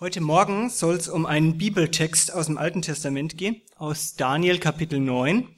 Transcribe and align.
Heute 0.00 0.20
Morgen 0.20 0.70
soll 0.70 0.94
es 0.94 1.08
um 1.08 1.26
einen 1.26 1.58
Bibeltext 1.58 2.32
aus 2.32 2.46
dem 2.46 2.56
Alten 2.56 2.82
Testament 2.82 3.36
gehen, 3.36 3.62
aus 3.74 4.14
Daniel 4.14 4.60
Kapitel 4.60 5.00
9. 5.00 5.48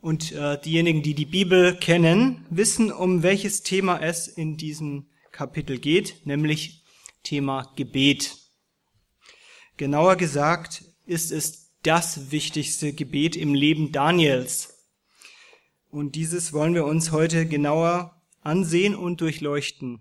Und 0.00 0.32
äh, 0.32 0.58
diejenigen, 0.58 1.02
die 1.02 1.12
die 1.12 1.26
Bibel 1.26 1.76
kennen, 1.76 2.46
wissen, 2.48 2.90
um 2.90 3.22
welches 3.22 3.62
Thema 3.62 3.98
es 3.98 4.26
in 4.26 4.56
diesem 4.56 5.10
Kapitel 5.32 5.78
geht, 5.78 6.24
nämlich 6.24 6.82
Thema 7.24 7.70
Gebet. 7.76 8.38
Genauer 9.76 10.16
gesagt 10.16 10.86
ist 11.04 11.30
es 11.30 11.74
das 11.82 12.30
wichtigste 12.30 12.94
Gebet 12.94 13.36
im 13.36 13.52
Leben 13.52 13.92
Daniels. 13.92 14.78
Und 15.90 16.14
dieses 16.14 16.54
wollen 16.54 16.72
wir 16.72 16.86
uns 16.86 17.12
heute 17.12 17.44
genauer 17.44 18.18
ansehen 18.40 18.94
und 18.94 19.20
durchleuchten. 19.20 20.00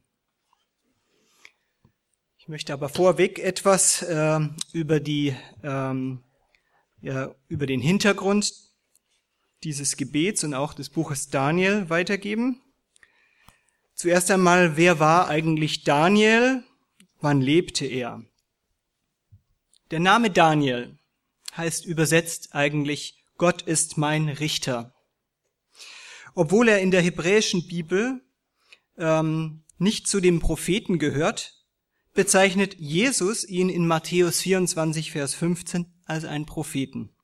Ich 2.45 2.49
möchte 2.49 2.73
aber 2.73 2.89
vorweg 2.89 3.39
etwas 3.39 4.03
äh, 4.03 4.39
über 4.71 4.99
die 4.99 5.35
ähm, 5.63 6.23
ja, 7.01 7.33
über 7.47 7.65
den 7.65 7.79
Hintergrund 7.79 8.53
dieses 9.63 9.97
Gebets 9.97 10.43
und 10.43 10.53
auch 10.53 10.75
des 10.75 10.91
Buches 10.91 11.29
Daniel 11.29 11.89
weitergeben. 11.89 12.61
Zuerst 13.95 14.29
einmal, 14.29 14.77
wer 14.77 14.99
war 14.99 15.27
eigentlich 15.27 15.85
Daniel? 15.85 16.63
Wann 17.19 17.41
lebte 17.41 17.87
er? 17.87 18.23
Der 19.89 19.99
Name 19.99 20.29
Daniel 20.29 20.99
heißt 21.57 21.83
übersetzt 21.83 22.53
eigentlich 22.53 23.17
Gott 23.39 23.63
ist 23.63 23.97
mein 23.97 24.29
Richter. 24.29 24.93
Obwohl 26.35 26.69
er 26.69 26.79
in 26.79 26.91
der 26.91 27.01
hebräischen 27.01 27.65
Bibel 27.65 28.21
ähm, 28.99 29.63
nicht 29.79 30.07
zu 30.07 30.21
den 30.21 30.39
Propheten 30.39 30.99
gehört, 30.99 31.54
bezeichnet 32.15 32.77
Jesus 32.79 33.47
ihn 33.47 33.69
in 33.69 33.85
Matthäus 33.85 34.41
24, 34.41 35.11
Vers 35.11 35.35
15 35.35 35.93
als 36.05 36.25
einen 36.25 36.45
Propheten. 36.45 37.15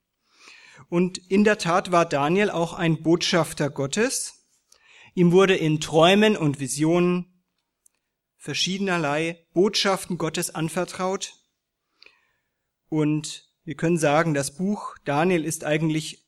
Und 0.90 1.18
in 1.18 1.44
der 1.44 1.58
Tat 1.58 1.92
war 1.92 2.06
Daniel 2.06 2.52
auch 2.52 2.74
ein 2.74 3.02
Botschafter 3.02 3.70
Gottes. 3.70 4.34
Ihm 5.16 5.32
wurde 5.32 5.56
in 5.56 5.80
Träumen 5.80 6.36
und 6.36 6.60
Visionen 6.60 7.44
verschiedenerlei 8.38 9.48
Botschaften 9.54 10.18
Gottes 10.18 10.54
anvertraut. 10.54 11.36
Und 12.90 13.50
wir 13.64 13.76
können 13.76 13.98
sagen, 13.98 14.34
das 14.34 14.56
Buch 14.58 14.96
Daniel 15.06 15.46
ist 15.46 15.64
eigentlich 15.64 16.28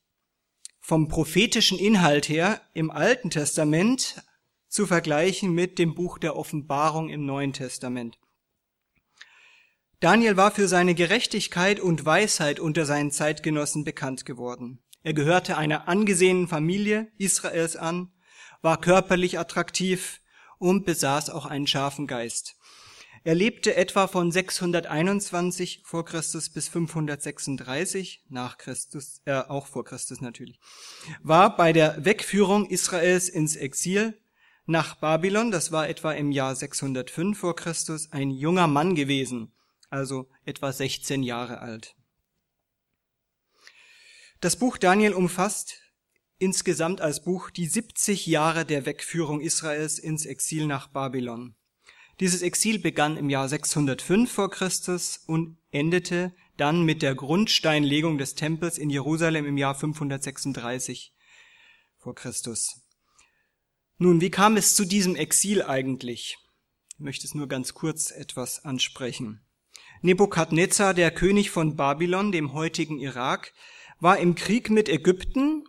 vom 0.80 1.08
prophetischen 1.10 1.78
Inhalt 1.78 2.30
her 2.30 2.62
im 2.74 2.92
Alten 2.92 3.30
Testament 3.30 4.24
zu 4.68 4.86
vergleichen 4.88 5.54
mit 5.54 5.80
dem 5.80 5.96
Buch 5.96 6.18
der 6.18 6.38
Offenbarung 6.38 7.10
im 7.10 7.26
Neuen 7.26 7.52
Testament. 7.52 8.18
Daniel 10.04 10.36
war 10.36 10.52
für 10.52 10.68
seine 10.68 10.96
Gerechtigkeit 10.96 11.80
und 11.80 12.04
Weisheit 12.04 12.60
unter 12.60 12.86
seinen 12.86 13.10
Zeitgenossen 13.10 13.86
bekannt 13.86 14.26
geworden. 14.26 14.84
Er 15.02 15.14
gehörte 15.14 15.56
einer 15.56 15.88
angesehenen 15.88 16.50
Familie 16.50 17.10
Israels 17.18 17.78
an, 17.78 18.12
war 18.62 18.82
körperlich 18.82 19.40
attraktiv 19.40 20.20
und 20.60 20.86
besaß 20.86 21.30
auch 21.30 21.46
einen 21.46 21.68
scharfen 21.68 22.06
Geist. 22.06 22.58
Er 23.24 23.34
lebte 23.34 23.78
etwa 23.78 24.08
von 24.08 24.30
621 24.30 25.84
vor 25.86 26.04
Christus 26.04 26.50
bis 26.50 26.68
536 26.68 28.26
nach 28.28 28.58
Christus, 28.58 29.22
äh, 29.24 29.36
auch 29.36 29.68
vor 29.68 29.86
Christus 29.86 30.20
natürlich, 30.20 30.60
war 31.22 31.56
bei 31.56 31.72
der 31.72 32.04
Wegführung 32.04 32.70
Israels 32.70 33.30
ins 33.30 33.56
Exil 33.56 34.20
nach 34.66 34.96
Babylon, 34.96 35.50
das 35.50 35.72
war 35.72 35.88
etwa 35.88 36.12
im 36.12 36.34
Jahr 36.34 36.58
605 36.58 37.40
vor 37.40 37.56
Christus, 37.56 38.12
ein 38.12 38.32
junger 38.32 38.68
Mann 38.68 38.96
gewesen 38.96 39.54
also 39.94 40.28
etwa 40.44 40.74
16 40.74 41.24
Jahre 41.24 41.60
alt. 41.60 41.96
Das 44.42 44.58
Buch 44.58 44.78
Daniel 44.78 45.14
umfasst 45.14 45.80
insgesamt 46.40 47.00
als 47.00 47.24
Buch 47.24 47.50
die 47.50 47.68
70 47.68 48.26
Jahre 48.26 48.66
der 48.66 48.86
Wegführung 48.86 49.40
Israels 49.40 50.00
ins 50.00 50.26
Exil 50.26 50.66
nach 50.66 50.88
Babylon. 50.88 51.56
Dieses 52.20 52.42
Exil 52.42 52.80
begann 52.80 53.18
im 53.18 53.30
Jahr 53.30 53.48
605 53.48 54.32
vor 54.32 54.50
Christus 54.50 55.22
und 55.26 55.58
endete 55.72 56.34
dann 56.58 56.84
mit 56.84 57.02
der 57.02 57.16
Grundsteinlegung 57.16 58.18
des 58.18 58.36
Tempels 58.36 58.78
in 58.78 58.90
Jerusalem 58.90 59.46
im 59.46 59.58
Jahr 59.58 59.76
536 59.76 61.14
vor 61.98 62.14
Christus. 62.14 62.82
Nun, 63.98 64.22
wie 64.22 64.30
kam 64.30 64.58
es 64.58 64.76
zu 64.76 64.86
diesem 64.86 65.16
Exil 65.16 65.64
eigentlich? 65.64 66.38
Ich 66.90 67.00
möchte 67.00 67.26
es 67.26 67.34
nur 67.34 67.48
ganz 67.48 67.74
kurz 67.74 68.12
etwas 68.12 68.66
ansprechen. 68.66 69.42
Nebukadnezar, 70.04 70.94
der 70.94 71.12
König 71.12 71.50
von 71.50 71.78
Babylon, 71.78 72.34
dem 72.34 72.52
heutigen 72.52 73.00
Irak, 73.00 73.54
war 74.02 74.18
im 74.18 74.36
Krieg 74.36 74.70
mit 74.70 74.90
Ägypten. 74.90 75.64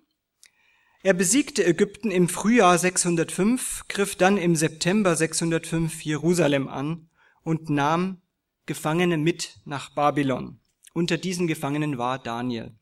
Er 1.04 1.14
besiegte 1.14 1.64
Ägypten 1.64 2.10
im 2.10 2.28
Frühjahr 2.28 2.76
605, 2.76 3.84
griff 3.86 4.16
dann 4.16 4.36
im 4.36 4.56
September 4.56 5.14
605 5.14 6.04
Jerusalem 6.04 6.66
an 6.66 7.08
und 7.44 7.70
nahm 7.70 8.22
Gefangene 8.66 9.18
mit 9.18 9.60
nach 9.66 9.94
Babylon. 9.94 10.58
Unter 10.94 11.16
diesen 11.16 11.46
Gefangenen 11.46 11.96
war 11.96 12.18
Daniel. 12.18 12.74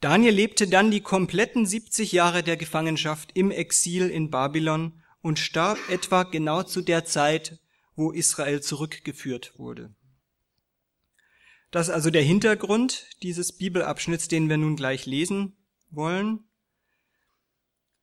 Daniel 0.00 0.34
lebte 0.34 0.66
dann 0.66 0.90
die 0.90 1.02
kompletten 1.02 1.66
70 1.66 2.10
Jahre 2.10 2.42
der 2.42 2.56
Gefangenschaft 2.56 3.30
im 3.34 3.52
Exil 3.52 4.08
in 4.10 4.28
Babylon 4.28 5.00
und 5.22 5.38
starb 5.38 5.78
etwa 5.88 6.24
genau 6.24 6.64
zu 6.64 6.82
der 6.82 7.04
Zeit, 7.04 7.60
wo 7.96 8.12
Israel 8.12 8.62
zurückgeführt 8.62 9.58
wurde. 9.58 9.94
Das 11.70 11.88
ist 11.88 11.94
also 11.94 12.10
der 12.10 12.22
Hintergrund 12.22 13.06
dieses 13.22 13.56
Bibelabschnitts, 13.56 14.28
den 14.28 14.48
wir 14.48 14.56
nun 14.56 14.76
gleich 14.76 15.06
lesen 15.06 15.56
wollen. 15.90 16.44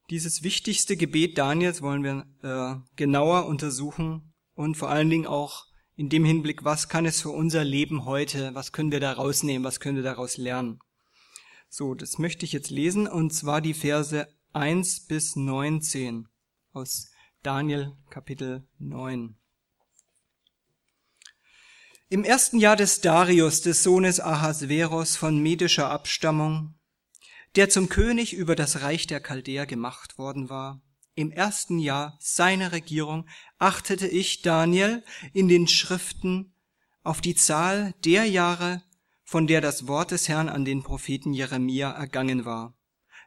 Dieses 0.10 0.44
wichtigste 0.44 0.98
Gebet 0.98 1.38
Daniels 1.38 1.82
wollen 1.82 2.04
wir 2.04 2.26
äh, 2.44 2.96
genauer 2.98 3.46
untersuchen 3.46 4.34
und 4.54 4.76
vor 4.76 4.90
allen 4.90 5.10
Dingen 5.10 5.28
auch 5.28 5.66
in 5.96 6.10
dem 6.10 6.26
Hinblick, 6.26 6.64
was 6.66 6.90
kann 6.90 7.06
es 7.06 7.22
für 7.22 7.30
unser 7.30 7.64
Leben 7.64 8.06
heute, 8.06 8.54
was 8.54 8.72
können 8.72 8.92
wir 8.92 9.00
da 9.00 9.14
rausnehmen, 9.14 9.64
was 9.64 9.80
können 9.80 9.96
wir 9.96 10.04
daraus 10.04 10.38
lernen. 10.38 10.80
So, 11.70 11.94
das 11.94 12.18
möchte 12.18 12.46
ich 12.46 12.52
jetzt 12.52 12.70
lesen 12.70 13.08
und 13.08 13.32
zwar 13.34 13.62
die 13.62 13.74
Verse 13.74 14.28
1 14.52 15.08
bis 15.08 15.36
19 15.36 16.28
aus 16.74 17.10
Daniel 17.42 17.94
Kapitel 18.10 18.68
9. 18.80 19.36
Im 22.14 22.24
ersten 22.24 22.60
Jahr 22.60 22.76
des 22.76 23.02
Darius, 23.02 23.62
des 23.62 23.82
Sohnes 23.82 24.20
Ahasveros 24.20 25.16
von 25.16 25.40
medischer 25.42 25.90
Abstammung, 25.90 26.76
der 27.56 27.70
zum 27.70 27.90
König 27.90 28.34
über 28.34 28.56
das 28.56 28.84
Reich 28.84 29.08
der 29.08 29.20
Chaldäer 29.20 29.66
gemacht 29.66 30.20
worden 30.20 30.48
war, 30.48 30.84
im 31.16 31.32
ersten 31.32 31.80
Jahr 31.80 32.16
seiner 32.20 32.72
Regierung 32.72 33.28
achtete 33.58 34.08
ich, 34.08 34.44
Daniel, 34.44 35.04
in 35.34 35.48
den 35.48 35.68
Schriften 35.68 36.54
auf 37.02 37.20
die 37.20 37.34
Zahl 37.34 37.96
der 38.06 38.26
Jahre, 38.26 38.84
von 39.24 39.48
der 39.48 39.60
das 39.60 39.88
Wort 39.88 40.12
des 40.12 40.30
Herrn 40.30 40.50
an 40.50 40.66
den 40.66 40.84
Propheten 40.84 41.34
Jeremia 41.34 41.90
ergangen 41.90 42.46
war, 42.46 42.78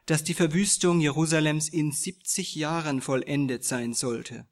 dass 0.05 0.23
die 0.23 0.33
Verwüstung 0.33 1.01
Jerusalems 1.01 1.67
in 1.67 1.91
siebzig 1.91 2.55
Jahren 2.55 3.01
vollendet 3.01 3.65
sein 3.65 3.93
sollte. 3.93 4.47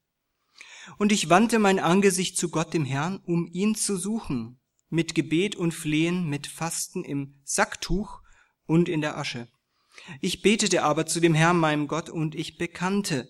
Und 0.97 1.12
ich 1.12 1.29
wandte 1.29 1.59
mein 1.59 1.79
Angesicht 1.79 2.38
zu 2.38 2.50
Gott 2.50 2.73
dem 2.73 2.85
Herrn, 2.85 3.19
um 3.25 3.47
ihn 3.51 3.75
zu 3.75 3.97
suchen, 3.97 4.59
mit 4.90 5.16
Gebet 5.16 5.56
und 5.56 5.73
Flehen, 5.73 6.29
mit 6.29 6.47
Fasten 6.47 7.03
im 7.03 7.40
Sacktuch 7.44 8.22
und 8.66 8.90
in 8.90 9.01
der 9.01 9.18
Asche. 9.18 9.47
Ich 10.22 10.41
betete 10.41 10.84
aber 10.84 11.06
zu 11.06 11.19
dem 11.19 11.34
Herrn, 11.34 11.57
meinem 11.57 11.88
Gott, 11.88 12.09
und 12.09 12.35
ich 12.35 12.57
bekannte 12.57 13.29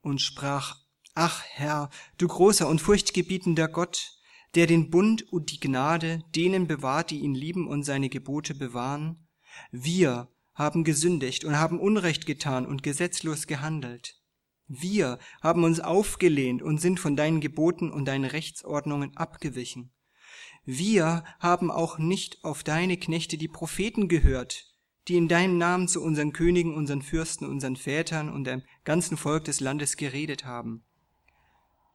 und 0.00 0.20
sprach, 0.20 0.76
Ach 1.14 1.42
Herr, 1.44 1.90
du 2.16 2.28
großer 2.28 2.68
und 2.68 2.80
furchtgebietender 2.80 3.68
Gott, 3.68 4.12
der 4.54 4.66
den 4.66 4.90
Bund 4.90 5.30
und 5.32 5.50
die 5.50 5.60
Gnade 5.60 6.22
denen 6.34 6.66
bewahrt, 6.66 7.10
die 7.10 7.18
ihn 7.20 7.34
lieben 7.34 7.66
und 7.66 7.82
seine 7.82 8.08
Gebote 8.08 8.54
bewahren, 8.54 9.26
wir 9.70 10.28
haben 10.54 10.84
gesündigt 10.84 11.44
und 11.44 11.58
haben 11.58 11.80
Unrecht 11.80 12.26
getan 12.26 12.66
und 12.66 12.82
gesetzlos 12.82 13.46
gehandelt. 13.46 14.20
Wir 14.68 15.18
haben 15.42 15.64
uns 15.64 15.80
aufgelehnt 15.80 16.62
und 16.62 16.78
sind 16.78 17.00
von 17.00 17.16
deinen 17.16 17.40
Geboten 17.40 17.90
und 17.90 18.04
deinen 18.04 18.26
Rechtsordnungen 18.26 19.16
abgewichen. 19.16 19.90
Wir 20.66 21.24
haben 21.40 21.70
auch 21.70 21.96
nicht 21.96 22.44
auf 22.44 22.62
deine 22.62 22.98
Knechte 22.98 23.38
die 23.38 23.48
Propheten 23.48 24.08
gehört, 24.08 24.66
die 25.08 25.16
in 25.16 25.26
deinem 25.26 25.56
Namen 25.56 25.88
zu 25.88 26.02
unseren 26.02 26.34
Königen, 26.34 26.74
unseren 26.74 27.00
Fürsten, 27.00 27.46
unseren 27.46 27.76
Vätern 27.76 28.28
und 28.28 28.44
dem 28.44 28.62
ganzen 28.84 29.16
Volk 29.16 29.44
des 29.44 29.60
Landes 29.60 29.96
geredet 29.96 30.44
haben. 30.44 30.84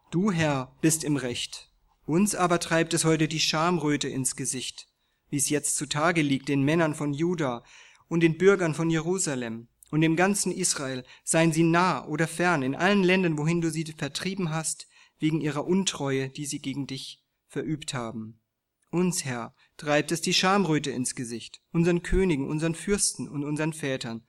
Du, 0.09 0.31
Herr, 0.31 0.75
bist 0.81 1.03
im 1.03 1.15
Recht. 1.15 1.71
Uns 2.07 2.33
aber 2.33 2.59
treibt 2.59 2.95
es 2.95 3.05
heute 3.05 3.27
die 3.27 3.39
Schamröte 3.39 4.09
ins 4.09 4.35
Gesicht, 4.35 4.87
wie 5.29 5.37
es 5.37 5.49
jetzt 5.49 5.77
zutage 5.77 6.23
liegt 6.23 6.49
den 6.49 6.63
Männern 6.63 6.95
von 6.95 7.13
Juda 7.13 7.63
und 8.07 8.21
den 8.21 8.39
Bürgern 8.39 8.73
von 8.73 8.89
Jerusalem 8.89 9.67
und 9.93 10.01
dem 10.01 10.15
ganzen 10.15 10.51
Israel, 10.51 11.03
seien 11.23 11.51
sie 11.51 11.61
nah 11.61 12.03
oder 12.07 12.27
fern, 12.27 12.63
in 12.63 12.73
allen 12.73 13.03
Ländern, 13.03 13.37
wohin 13.37 13.61
du 13.61 13.69
sie 13.69 13.85
vertrieben 13.95 14.49
hast, 14.49 14.87
wegen 15.19 15.39
ihrer 15.39 15.67
Untreue, 15.67 16.29
die 16.29 16.47
sie 16.47 16.57
gegen 16.57 16.87
dich 16.87 17.23
verübt 17.45 17.93
haben. 17.93 18.41
Uns, 18.89 19.23
Herr, 19.23 19.53
treibt 19.77 20.11
es 20.11 20.21
die 20.21 20.33
Schamröte 20.33 20.89
ins 20.89 21.13
Gesicht, 21.13 21.61
unseren 21.71 22.01
Königen, 22.01 22.47
unseren 22.47 22.73
Fürsten 22.73 23.29
und 23.29 23.43
unseren 23.43 23.71
Vätern, 23.71 24.25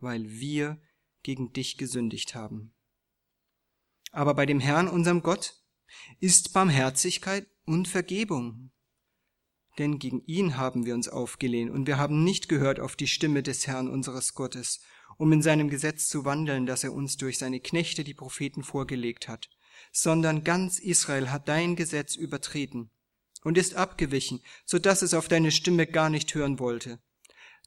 weil 0.00 0.30
wir 0.30 0.80
gegen 1.22 1.52
dich 1.52 1.76
gesündigt 1.76 2.34
haben. 2.34 2.72
Aber 4.12 4.32
bei 4.32 4.46
dem 4.46 4.60
Herrn, 4.60 4.88
unserem 4.88 5.20
Gott, 5.20 5.62
ist 6.20 6.54
Barmherzigkeit 6.54 7.46
und 7.66 7.86
Vergebung. 7.86 8.70
Denn 9.78 9.98
gegen 9.98 10.22
ihn 10.24 10.56
haben 10.56 10.86
wir 10.86 10.94
uns 10.94 11.08
aufgelehnt 11.08 11.70
und 11.70 11.86
wir 11.86 11.98
haben 11.98 12.24
nicht 12.24 12.48
gehört 12.48 12.80
auf 12.80 12.96
die 12.96 13.06
Stimme 13.06 13.42
des 13.42 13.66
Herrn 13.66 13.88
unseres 13.88 14.32
Gottes, 14.32 14.80
um 15.22 15.30
in 15.30 15.40
seinem 15.40 15.70
Gesetz 15.70 16.08
zu 16.08 16.24
wandeln, 16.24 16.66
das 16.66 16.82
er 16.82 16.92
uns 16.92 17.16
durch 17.16 17.38
seine 17.38 17.60
Knechte, 17.60 18.02
die 18.02 18.12
Propheten, 18.12 18.64
vorgelegt 18.64 19.28
hat, 19.28 19.50
sondern 19.92 20.42
ganz 20.42 20.80
Israel 20.80 21.30
hat 21.30 21.46
dein 21.46 21.76
Gesetz 21.76 22.16
übertreten 22.16 22.90
und 23.44 23.56
ist 23.56 23.76
abgewichen, 23.76 24.42
so 24.64 24.80
dass 24.80 25.00
es 25.00 25.14
auf 25.14 25.28
deine 25.28 25.52
Stimme 25.52 25.86
gar 25.86 26.10
nicht 26.10 26.34
hören 26.34 26.58
wollte. 26.58 26.98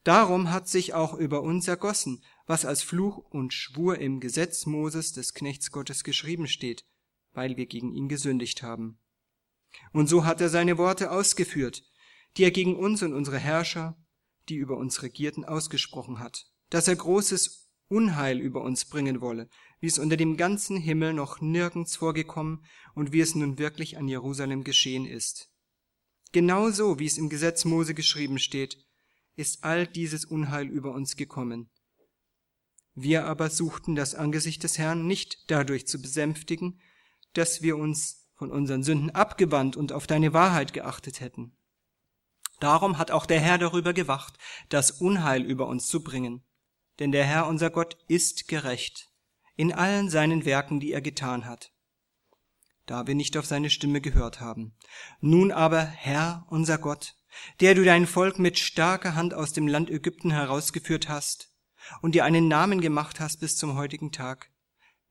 Darum 0.03 0.51
hat 0.51 0.67
sich 0.67 0.93
auch 0.95 1.13
über 1.13 1.43
uns 1.43 1.69
ergossen, 1.69 2.25
was 2.45 2.65
als 2.65 2.83
Fluch 2.83 3.19
und 3.29 3.53
Schwur 3.53 3.99
im 3.99 4.19
Gesetz 4.19 4.65
Moses 4.65 5.13
des 5.13 5.33
Knechts 5.33 5.71
Gottes 5.71 6.03
geschrieben 6.03 6.49
steht, 6.49 6.83
weil 7.31 7.55
wir 7.55 7.67
gegen 7.67 7.93
ihn 7.93 8.09
gesündigt 8.09 8.63
haben. 8.63 8.99
Und 9.93 10.07
so 10.09 10.25
hat 10.25 10.41
er 10.41 10.49
seine 10.49 10.77
Worte 10.77 11.09
ausgeführt, 11.09 11.83
die 12.35 12.43
er 12.43 12.51
gegen 12.51 12.75
uns 12.75 13.01
und 13.01 13.13
unsere 13.13 13.39
Herrscher, 13.39 13.95
die 14.49 14.55
über 14.55 14.75
uns 14.75 15.03
regierten, 15.03 15.45
ausgesprochen 15.45 16.19
hat, 16.19 16.47
dass 16.69 16.87
er 16.87 16.95
großes 16.95 17.69
Unheil 17.87 18.39
über 18.39 18.61
uns 18.61 18.85
bringen 18.85 19.21
wolle, 19.21 19.47
wie 19.79 19.87
es 19.87 19.99
unter 19.99 20.17
dem 20.17 20.37
ganzen 20.37 20.77
Himmel 20.77 21.13
noch 21.13 21.41
nirgends 21.41 21.95
vorgekommen 21.95 22.65
und 22.95 23.11
wie 23.11 23.19
es 23.19 23.35
nun 23.35 23.59
wirklich 23.59 23.97
an 23.97 24.07
Jerusalem 24.07 24.63
geschehen 24.63 25.05
ist. 25.05 25.51
Genauso 26.31 26.99
wie 26.99 27.05
es 27.05 27.17
im 27.17 27.29
Gesetz 27.29 27.65
Mose 27.65 27.93
geschrieben 27.93 28.39
steht, 28.39 28.83
ist 29.35 29.63
all 29.63 29.85
dieses 29.85 30.25
Unheil 30.25 30.67
über 30.67 30.93
uns 30.93 31.15
gekommen. 31.15 31.69
Wir 32.93 33.25
aber 33.25 33.49
suchten 33.49 33.95
das 33.95 34.15
Angesicht 34.15 34.63
des 34.63 34.77
Herrn 34.77 35.05
nicht 35.05 35.51
dadurch 35.51 35.85
zu 35.85 36.01
besänftigen, 36.01 36.81
dass 37.33 37.61
wir 37.61 37.77
uns 37.77 38.29
von 38.35 38.51
unseren 38.51 38.83
Sünden 38.83 39.11
abgewandt 39.11 39.77
und 39.77 39.91
auf 39.91 40.07
deine 40.07 40.33
Wahrheit 40.33 40.73
geachtet 40.73 41.19
hätten. 41.19 41.57
Darum 42.59 42.97
hat 42.97 43.11
auch 43.11 43.25
der 43.25 43.41
Herr 43.41 43.57
darüber 43.57 43.93
gewacht, 43.93 44.37
das 44.69 44.91
Unheil 44.91 45.43
über 45.43 45.67
uns 45.67 45.87
zu 45.87 46.03
bringen. 46.03 46.43
Denn 46.99 47.11
der 47.11 47.25
Herr 47.25 47.47
unser 47.47 47.69
Gott 47.69 47.97
ist 48.07 48.47
gerecht 48.47 49.09
in 49.57 49.71
allen 49.71 50.09
seinen 50.09 50.43
Werken, 50.45 50.79
die 50.79 50.91
er 50.91 51.01
getan 51.01 51.45
hat 51.45 51.71
da 52.85 53.07
wir 53.07 53.15
nicht 53.15 53.37
auf 53.37 53.45
seine 53.45 53.69
Stimme 53.69 54.01
gehört 54.01 54.41
haben. 54.41 54.75
Nun 55.19 55.51
aber, 55.51 55.83
Herr, 55.83 56.45
unser 56.49 56.77
Gott, 56.77 57.15
der 57.59 57.75
du 57.75 57.83
dein 57.83 58.07
Volk 58.07 58.39
mit 58.39 58.59
starker 58.59 59.15
Hand 59.15 59.33
aus 59.33 59.53
dem 59.53 59.67
Land 59.67 59.89
Ägypten 59.89 60.31
herausgeführt 60.31 61.09
hast 61.09 61.51
und 62.01 62.15
dir 62.15 62.25
einen 62.25 62.47
Namen 62.47 62.81
gemacht 62.81 63.19
hast 63.19 63.39
bis 63.39 63.57
zum 63.57 63.75
heutigen 63.75 64.11
Tag, 64.11 64.51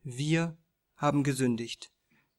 wir 0.03 0.57
haben 0.97 1.25
gesündigt, 1.25 1.93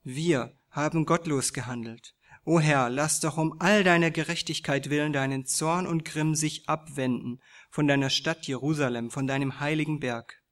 wir 0.03 0.57
haben 0.69 1.05
gottlos 1.05 1.53
gehandelt. 1.53 2.15
O 2.45 2.59
Herr, 2.59 2.89
lass 2.89 3.19
doch 3.19 3.37
um 3.37 3.59
all 3.59 3.83
deiner 3.83 4.11
Gerechtigkeit 4.11 4.89
willen 4.89 5.11
deinen 5.11 5.45
Zorn 5.45 5.85
und 5.87 6.05
Grimm 6.05 6.35
sich 6.35 6.69
abwenden 6.69 7.41
von 7.69 7.87
deiner 7.87 8.09
Stadt 8.09 8.47
Jerusalem, 8.47 9.09
von 9.11 9.27
deinem 9.27 9.59
heiligen 9.59 9.99
Berg 9.99 10.45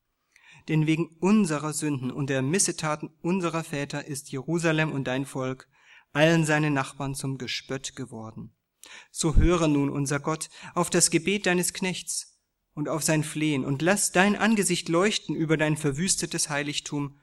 denn 0.68 0.88
wegen 0.88 1.08
unserer 1.20 1.74
Sünden 1.74 2.12
und 2.12 2.30
der 2.30 2.42
Missetaten 2.42 3.10
unserer 3.22 3.64
Väter 3.64 4.06
ist 4.06 4.32
Jerusalem 4.32 4.92
und 4.92 5.06
dein 5.06 5.26
Volk 5.26 5.68
allen 6.14 6.46
seinen 6.46 6.74
Nachbarn 6.74 7.16
zum 7.16 7.38
Gespött 7.38 7.96
geworden. 7.96 8.56
So 9.12 9.36
höre 9.36 9.68
nun, 9.68 9.90
unser 9.90 10.20
Gott, 10.20 10.50
auf 10.76 10.90
das 10.90 11.10
Gebet 11.10 11.46
deines 11.46 11.74
Knechts 11.74 12.40
und 12.74 12.90
auf 12.90 13.04
sein 13.04 13.24
Flehen 13.24 13.66
und 13.66 13.82
lass 13.82 14.12
dein 14.12 14.36
Angesicht 14.36 14.90
leuchten 14.90 15.36
über 15.36 15.58
dein 15.58 15.78
verwüstetes 15.78 16.50
Heiligtum 16.50 17.20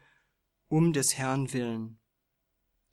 um 0.68 0.92
des 0.92 1.16
Herrn 1.16 1.52
willen. 1.52 1.99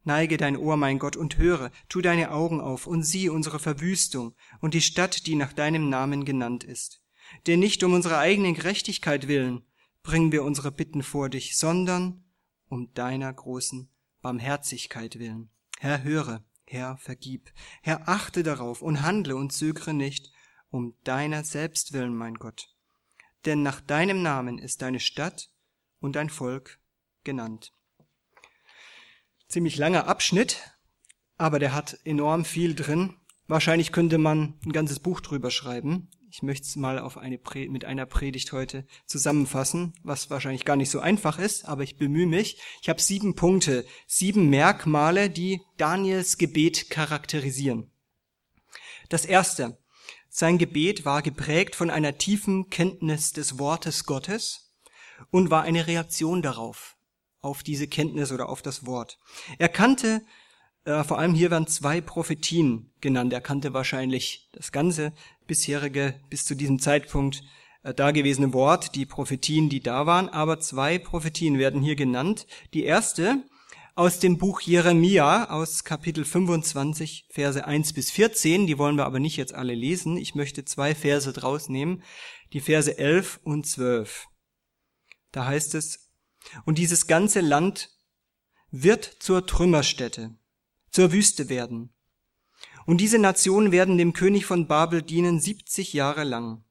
Neige 0.08 0.38
dein 0.38 0.56
Ohr, 0.56 0.78
mein 0.78 1.00
Gott, 1.00 1.18
und 1.18 1.38
höre, 1.38 1.70
tu 1.90 2.00
deine 2.00 2.32
Augen 2.32 2.62
auf 2.62 2.88
und 2.88 3.04
sieh 3.04 3.28
unsere 3.28 3.60
Verwüstung 3.60 4.36
und 4.62 4.74
die 4.74 4.80
Stadt, 4.80 5.28
die 5.28 5.36
nach 5.36 5.52
deinem 5.52 5.90
Namen 5.90 6.24
genannt 6.24 6.64
ist. 6.64 7.02
Denn 7.46 7.60
nicht 7.60 7.84
um 7.84 7.92
unsere 7.92 8.18
eigene 8.18 8.54
Gerechtigkeit 8.54 9.28
willen, 9.28 9.66
bringen 10.04 10.32
wir 10.32 10.46
unsere 10.46 10.72
Bitten 10.72 11.04
vor 11.04 11.28
dich, 11.28 11.58
sondern 11.58 12.24
um 12.70 12.94
deiner 12.94 13.34
großen 13.34 13.90
Barmherzigkeit 14.22 15.20
willen. 15.20 15.50
Herr, 15.78 16.04
höre, 16.04 16.46
Herr, 16.64 16.96
vergib, 16.96 17.52
Herr, 17.82 18.08
achte 18.08 18.44
darauf 18.44 18.82
und 18.82 19.02
handle 19.02 19.36
und 19.36 19.52
zögere 19.52 19.94
nicht, 19.94 20.32
um 20.70 20.96
deiner 21.04 21.44
selbst 21.44 21.92
willen, 21.92 22.16
mein 22.16 22.36
Gott. 22.36 22.74
Denn 23.46 23.62
nach 23.62 23.82
deinem 23.82 24.22
Namen 24.22 24.58
ist 24.58 24.82
deine 24.82 25.02
Stadt 25.02 25.50
und 26.00 26.16
dein 26.16 26.30
Volk 26.30 26.80
genannt. 27.26 27.74
Ziemlich 29.48 29.78
langer 29.78 30.08
Abschnitt, 30.08 30.60
aber 31.38 31.60
der 31.60 31.74
hat 31.74 32.00
enorm 32.04 32.46
viel 32.46 32.76
drin. 32.76 33.16
Wahrscheinlich 33.48 33.92
könnte 33.92 34.18
man 34.18 34.60
ein 34.66 34.74
ganzes 34.74 35.00
Buch 35.00 35.22
drüber 35.22 35.52
schreiben. 35.52 36.10
Ich 36.30 36.44
möchte 36.44 36.68
es 36.68 36.76
mal 36.76 37.00
auf 37.00 37.18
eine 37.18 37.40
mit 37.70 37.86
einer 37.86 38.06
Predigt 38.06 38.52
heute 38.52 38.86
zusammenfassen, 39.06 39.94
was 40.04 40.30
wahrscheinlich 40.30 40.66
gar 40.66 40.76
nicht 40.76 40.90
so 40.90 41.00
einfach 41.00 41.40
ist, 41.40 41.66
aber 41.66 41.84
ich 41.84 41.98
bemühe 41.98 42.28
mich. 42.28 42.62
Ich 42.82 42.90
habe 42.90 43.02
sieben 43.02 43.36
Punkte, 43.36 43.86
sieben 44.06 44.50
Merkmale, 44.50 45.30
die 45.30 45.62
Daniels 45.78 46.38
Gebet 46.38 46.90
charakterisieren. 46.90 47.90
Das 49.08 49.24
erste, 49.24 49.78
sein 50.28 50.58
Gebet 50.58 51.06
war 51.06 51.22
geprägt 51.22 51.76
von 51.76 51.90
einer 51.90 52.18
tiefen 52.18 52.70
Kenntnis 52.70 53.32
des 53.32 53.58
Wortes 53.58 54.04
Gottes 54.04 54.76
und 55.32 55.50
war 55.50 55.64
eine 55.64 55.88
Reaktion 55.88 56.42
darauf, 56.42 56.97
auf 57.48 57.64
diese 57.64 57.88
Kenntnis 57.88 58.32
oder 58.32 58.50
auf 58.50 58.62
das 58.62 58.86
Wort. 58.86 59.18
Er 59.58 59.70
kannte 59.70 60.22
äh, 60.88 61.04
vor 61.04 61.20
allem 61.20 61.34
hier 61.34 61.52
werden 61.52 61.68
zwei 61.68 62.00
Prophetien 62.00 62.92
genannt. 63.02 63.34
Er 63.34 63.42
kannte 63.42 63.74
wahrscheinlich 63.74 64.50
das 64.54 64.72
ganze 64.72 65.12
bisherige, 65.46 66.16
bis 66.30 66.46
zu 66.46 66.56
diesem 66.56 66.80
Zeitpunkt 66.80 67.44
äh, 67.84 67.94
dagewesene 67.94 68.54
Wort, 68.54 68.96
die 68.96 69.06
Prophetien, 69.06 69.68
die 69.68 69.82
da 69.82 70.06
waren, 70.06 70.30
aber 70.30 70.62
zwei 70.62 70.98
Prophetien 70.98 71.58
werden 71.58 71.82
hier 71.82 71.98
genannt. 71.98 72.48
Die 72.74 72.86
erste 72.86 73.44
aus 73.96 74.20
dem 74.20 74.38
Buch 74.38 74.62
Jeremia 74.62 75.50
aus 75.50 75.84
Kapitel 75.84 76.24
25, 76.24 77.26
Verse 77.32 77.66
1 77.66 77.92
bis 77.92 78.10
14, 78.12 78.66
die 78.66 78.78
wollen 78.78 78.96
wir 78.96 79.06
aber 79.06 79.20
nicht 79.20 79.36
jetzt 79.36 79.56
alle 79.56 79.74
lesen. 79.74 80.16
Ich 80.16 80.36
möchte 80.36 80.64
zwei 80.64 80.96
Verse 80.96 81.34
draus 81.34 81.68
nehmen, 81.68 82.02
die 82.54 82.62
Verse 82.62 82.98
11 82.98 83.42
und 83.44 83.68
12. 83.68 84.28
Da 85.34 85.46
heißt 85.46 85.76
es, 85.76 86.07
und 86.66 86.78
dieses 86.78 87.08
ganze 87.08 87.42
Land 87.42 87.92
wird 88.72 89.06
zur 89.20 89.46
Trümmerstätte 89.46 90.38
zur 90.98 91.12
Wüste 91.12 91.48
werden. 91.50 91.94
Und 92.88 93.02
diese 93.02 93.20
Nationen 93.20 93.72
werden 93.72 94.00
dem 94.00 94.14
König 94.14 94.48
von 94.48 94.68
Babel 94.68 95.02
dienen 95.04 95.40
70 95.40 95.94
Jahre 95.94 96.24
lang. 96.24 96.64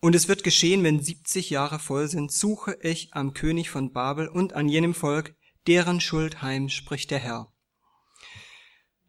Und 0.00 0.14
es 0.14 0.28
wird 0.28 0.44
geschehen, 0.44 0.84
wenn 0.84 1.02
70 1.02 1.50
Jahre 1.50 1.80
voll 1.80 2.08
sind, 2.08 2.30
suche 2.30 2.78
ich 2.80 3.12
am 3.12 3.34
König 3.34 3.70
von 3.70 3.92
Babel 3.92 4.28
und 4.28 4.52
an 4.52 4.68
jenem 4.68 4.94
Volk 4.94 5.34
deren 5.66 6.00
Schuld 6.00 6.40
heim, 6.40 6.68
spricht 6.68 7.10
der 7.10 7.18
Herr. 7.18 7.52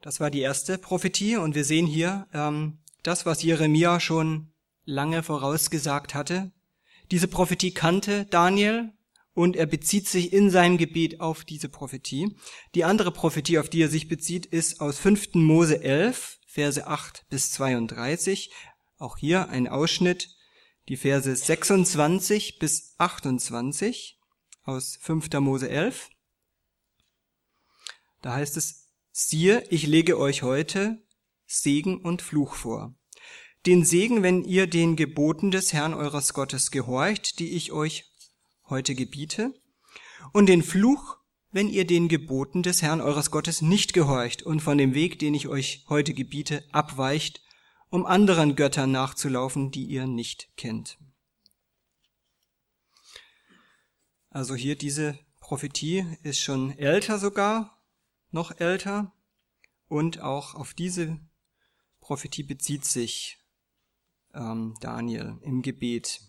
Das 0.01 0.19
war 0.19 0.31
die 0.31 0.41
erste 0.41 0.79
Prophetie 0.79 1.35
und 1.35 1.53
wir 1.53 1.65
sehen 1.65 1.85
hier 1.85 2.27
ähm, 2.33 2.79
das, 3.03 3.25
was 3.27 3.43
Jeremia 3.43 3.99
schon 3.99 4.53
lange 4.85 5.21
vorausgesagt 5.21 6.15
hatte. 6.15 6.51
Diese 7.11 7.27
Prophetie 7.27 7.71
kannte 7.71 8.25
Daniel 8.25 8.93
und 9.33 9.55
er 9.55 9.65
bezieht 9.65 10.07
sich 10.07 10.33
in 10.33 10.51
seinem 10.51 10.77
Gebet 10.77 11.21
auf 11.21 11.43
diese 11.43 11.69
Prophetie. 11.69 12.35
Die 12.75 12.83
andere 12.83 13.11
Prophetie, 13.11 13.57
auf 13.57 13.69
die 13.69 13.81
er 13.81 13.89
sich 13.89 14.07
bezieht, 14.07 14.45
ist 14.45 14.81
aus 14.81 14.99
5. 14.99 15.35
Mose 15.35 15.81
11, 15.81 16.39
Verse 16.45 16.85
8 16.85 17.25
bis 17.29 17.51
32. 17.53 18.51
Auch 18.97 19.17
hier 19.17 19.49
ein 19.49 19.67
Ausschnitt, 19.67 20.35
die 20.87 20.97
Verse 20.97 21.33
26 21.33 22.59
bis 22.59 22.95
28 22.97 24.19
aus 24.63 24.97
5. 25.01 25.29
Mose 25.39 25.69
11. 25.69 26.09
Da 28.21 28.33
heißt 28.33 28.57
es, 28.57 28.89
siehe, 29.11 29.63
ich 29.69 29.87
lege 29.87 30.19
euch 30.19 30.43
heute 30.43 31.01
Segen 31.45 32.01
und 32.01 32.21
Fluch 32.21 32.55
vor. 32.55 32.93
Den 33.65 33.83
Segen, 33.83 34.23
wenn 34.23 34.43
ihr 34.43 34.67
den 34.67 34.95
Geboten 34.95 35.51
des 35.51 35.73
Herrn 35.73 35.93
eures 35.93 36.33
Gottes 36.33 36.71
gehorcht, 36.71 37.39
die 37.39 37.51
ich 37.51 37.71
euch 37.71 38.05
heute 38.69 38.95
gebiete, 38.95 39.53
und 40.31 40.47
den 40.47 40.63
Fluch, 40.63 41.17
wenn 41.51 41.67
ihr 41.67 41.85
den 41.85 42.07
Geboten 42.07 42.63
des 42.63 42.81
Herrn 42.81 43.01
eures 43.01 43.31
Gottes 43.31 43.61
nicht 43.61 43.93
gehorcht 43.93 44.43
und 44.43 44.61
von 44.61 44.77
dem 44.77 44.93
Weg, 44.93 45.19
den 45.19 45.33
ich 45.33 45.47
euch 45.47 45.85
heute 45.89 46.13
gebiete, 46.13 46.63
abweicht, 46.71 47.41
um 47.89 48.05
anderen 48.05 48.55
Göttern 48.55 48.91
nachzulaufen, 48.91 49.71
die 49.71 49.85
ihr 49.85 50.07
nicht 50.07 50.49
kennt. 50.55 50.97
Also 54.29 54.53
hier 54.55 54.75
diese 54.75 55.17
Prophetie 55.39 56.05
ist 56.21 56.39
schon 56.39 56.77
älter 56.77 57.17
sogar, 57.17 57.83
noch 58.29 58.59
älter. 58.59 59.11
Und 59.87 60.21
auch 60.21 60.53
auf 60.53 60.75
diese 60.75 61.19
Prophetie 61.99 62.43
bezieht 62.43 62.85
sich 62.85 63.38
ähm, 64.33 64.75
Daniel 64.79 65.37
im 65.41 65.61
Gebet. 65.61 66.21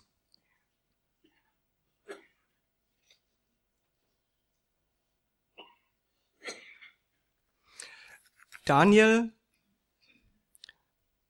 Daniel 8.64 9.32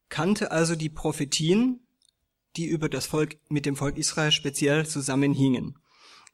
kannte 0.08 0.50
also 0.50 0.74
die 0.74 0.90
Prophetien, 0.90 1.86
die 2.56 2.66
über 2.66 2.88
das 2.88 3.06
Volk, 3.06 3.38
mit 3.48 3.64
dem 3.64 3.76
Volk 3.76 3.96
Israel 3.96 4.32
speziell 4.32 4.86
zusammenhingen. 4.86 5.78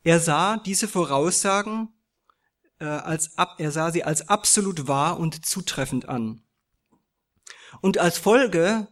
Er 0.02 0.18
sah 0.18 0.56
diese 0.56 0.88
Voraussagen 0.88 1.90
äh, 2.78 2.86
als 2.86 3.36
ab, 3.38 3.56
er 3.58 3.70
sah 3.70 3.90
sie 3.92 4.04
als 4.04 4.28
absolut 4.28 4.88
wahr 4.88 5.18
und 5.18 5.46
zutreffend 5.46 6.08
an. 6.08 6.42
Und 7.80 7.98
als 7.98 8.18
Folge 8.18 8.88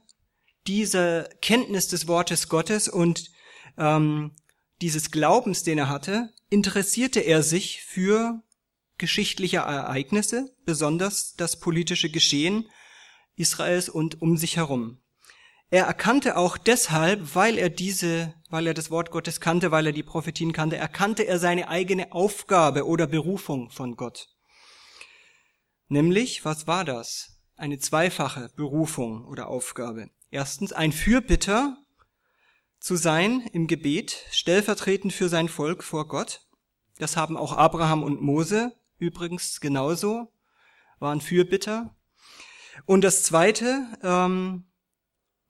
dieser 0.66 1.24
Kenntnis 1.40 1.88
des 1.88 2.08
Wortes 2.08 2.48
Gottes 2.48 2.88
und 2.88 3.30
ähm, 3.76 4.32
dieses 4.80 5.10
Glaubens, 5.10 5.62
den 5.62 5.78
er 5.78 5.88
hatte, 5.88 6.32
interessierte 6.50 7.20
er 7.20 7.42
sich 7.42 7.82
für 7.82 8.42
geschichtliche 8.98 9.58
Ereignisse, 9.58 10.54
besonders 10.64 11.34
das 11.34 11.58
politische 11.58 12.10
Geschehen 12.10 12.68
Israels 13.36 13.88
und 13.88 14.22
um 14.22 14.36
sich 14.36 14.56
herum. 14.56 15.00
Er 15.70 15.86
erkannte 15.86 16.36
auch 16.36 16.56
deshalb, 16.56 17.34
weil 17.34 17.58
er 17.58 17.68
diese, 17.68 18.34
weil 18.48 18.66
er 18.66 18.74
das 18.74 18.90
Wort 18.90 19.10
Gottes 19.10 19.40
kannte, 19.40 19.72
weil 19.72 19.86
er 19.86 19.92
die 19.92 20.04
Prophetien 20.04 20.52
kannte, 20.52 20.76
erkannte 20.76 21.26
er 21.26 21.38
seine 21.38 21.68
eigene 21.68 22.12
Aufgabe 22.12 22.86
oder 22.86 23.08
Berufung 23.08 23.70
von 23.70 23.96
Gott. 23.96 24.28
Nämlich, 25.88 26.44
was 26.44 26.66
war 26.66 26.84
das? 26.84 27.40
Eine 27.56 27.78
zweifache 27.78 28.50
Berufung 28.54 29.24
oder 29.24 29.48
Aufgabe. 29.48 30.10
Erstens, 30.34 30.72
ein 30.72 30.90
Fürbitter 30.90 31.78
zu 32.80 32.96
sein 32.96 33.48
im 33.52 33.68
Gebet, 33.68 34.26
stellvertretend 34.32 35.12
für 35.12 35.28
sein 35.28 35.48
Volk 35.48 35.84
vor 35.84 36.08
Gott. 36.08 36.40
Das 36.98 37.16
haben 37.16 37.36
auch 37.36 37.52
Abraham 37.52 38.02
und 38.02 38.20
Mose 38.20 38.72
übrigens 38.98 39.60
genauso, 39.60 40.32
waren 40.98 41.20
Fürbitter. 41.20 41.94
Und 42.84 43.04
das 43.04 43.22
zweite, 43.22 43.86
ähm, 44.02 44.64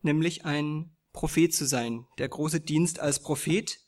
nämlich 0.03 0.45
ein 0.45 0.95
Prophet 1.15 1.55
zu 1.55 1.65
sein, 1.65 2.07
der 2.19 2.29
große 2.29 2.61
Dienst 2.61 3.01
als 3.01 3.23
Prophet. 3.23 3.79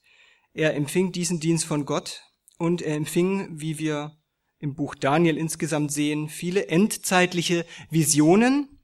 Er 0.55 0.75
empfing 0.75 1.13
diesen 1.13 1.41
Dienst 1.41 1.67
von 1.67 1.85
Gott 1.85 2.23
und 2.57 2.81
er 2.81 2.97
empfing, 2.97 3.61
wie 3.61 3.79
wir 3.79 4.17
im 4.61 4.75
Buch 4.75 4.95
Daniel 4.95 5.37
insgesamt 5.37 5.93
sehen, 5.93 6.31
viele 6.31 6.69
endzeitliche 6.69 7.67
Visionen, 7.91 8.76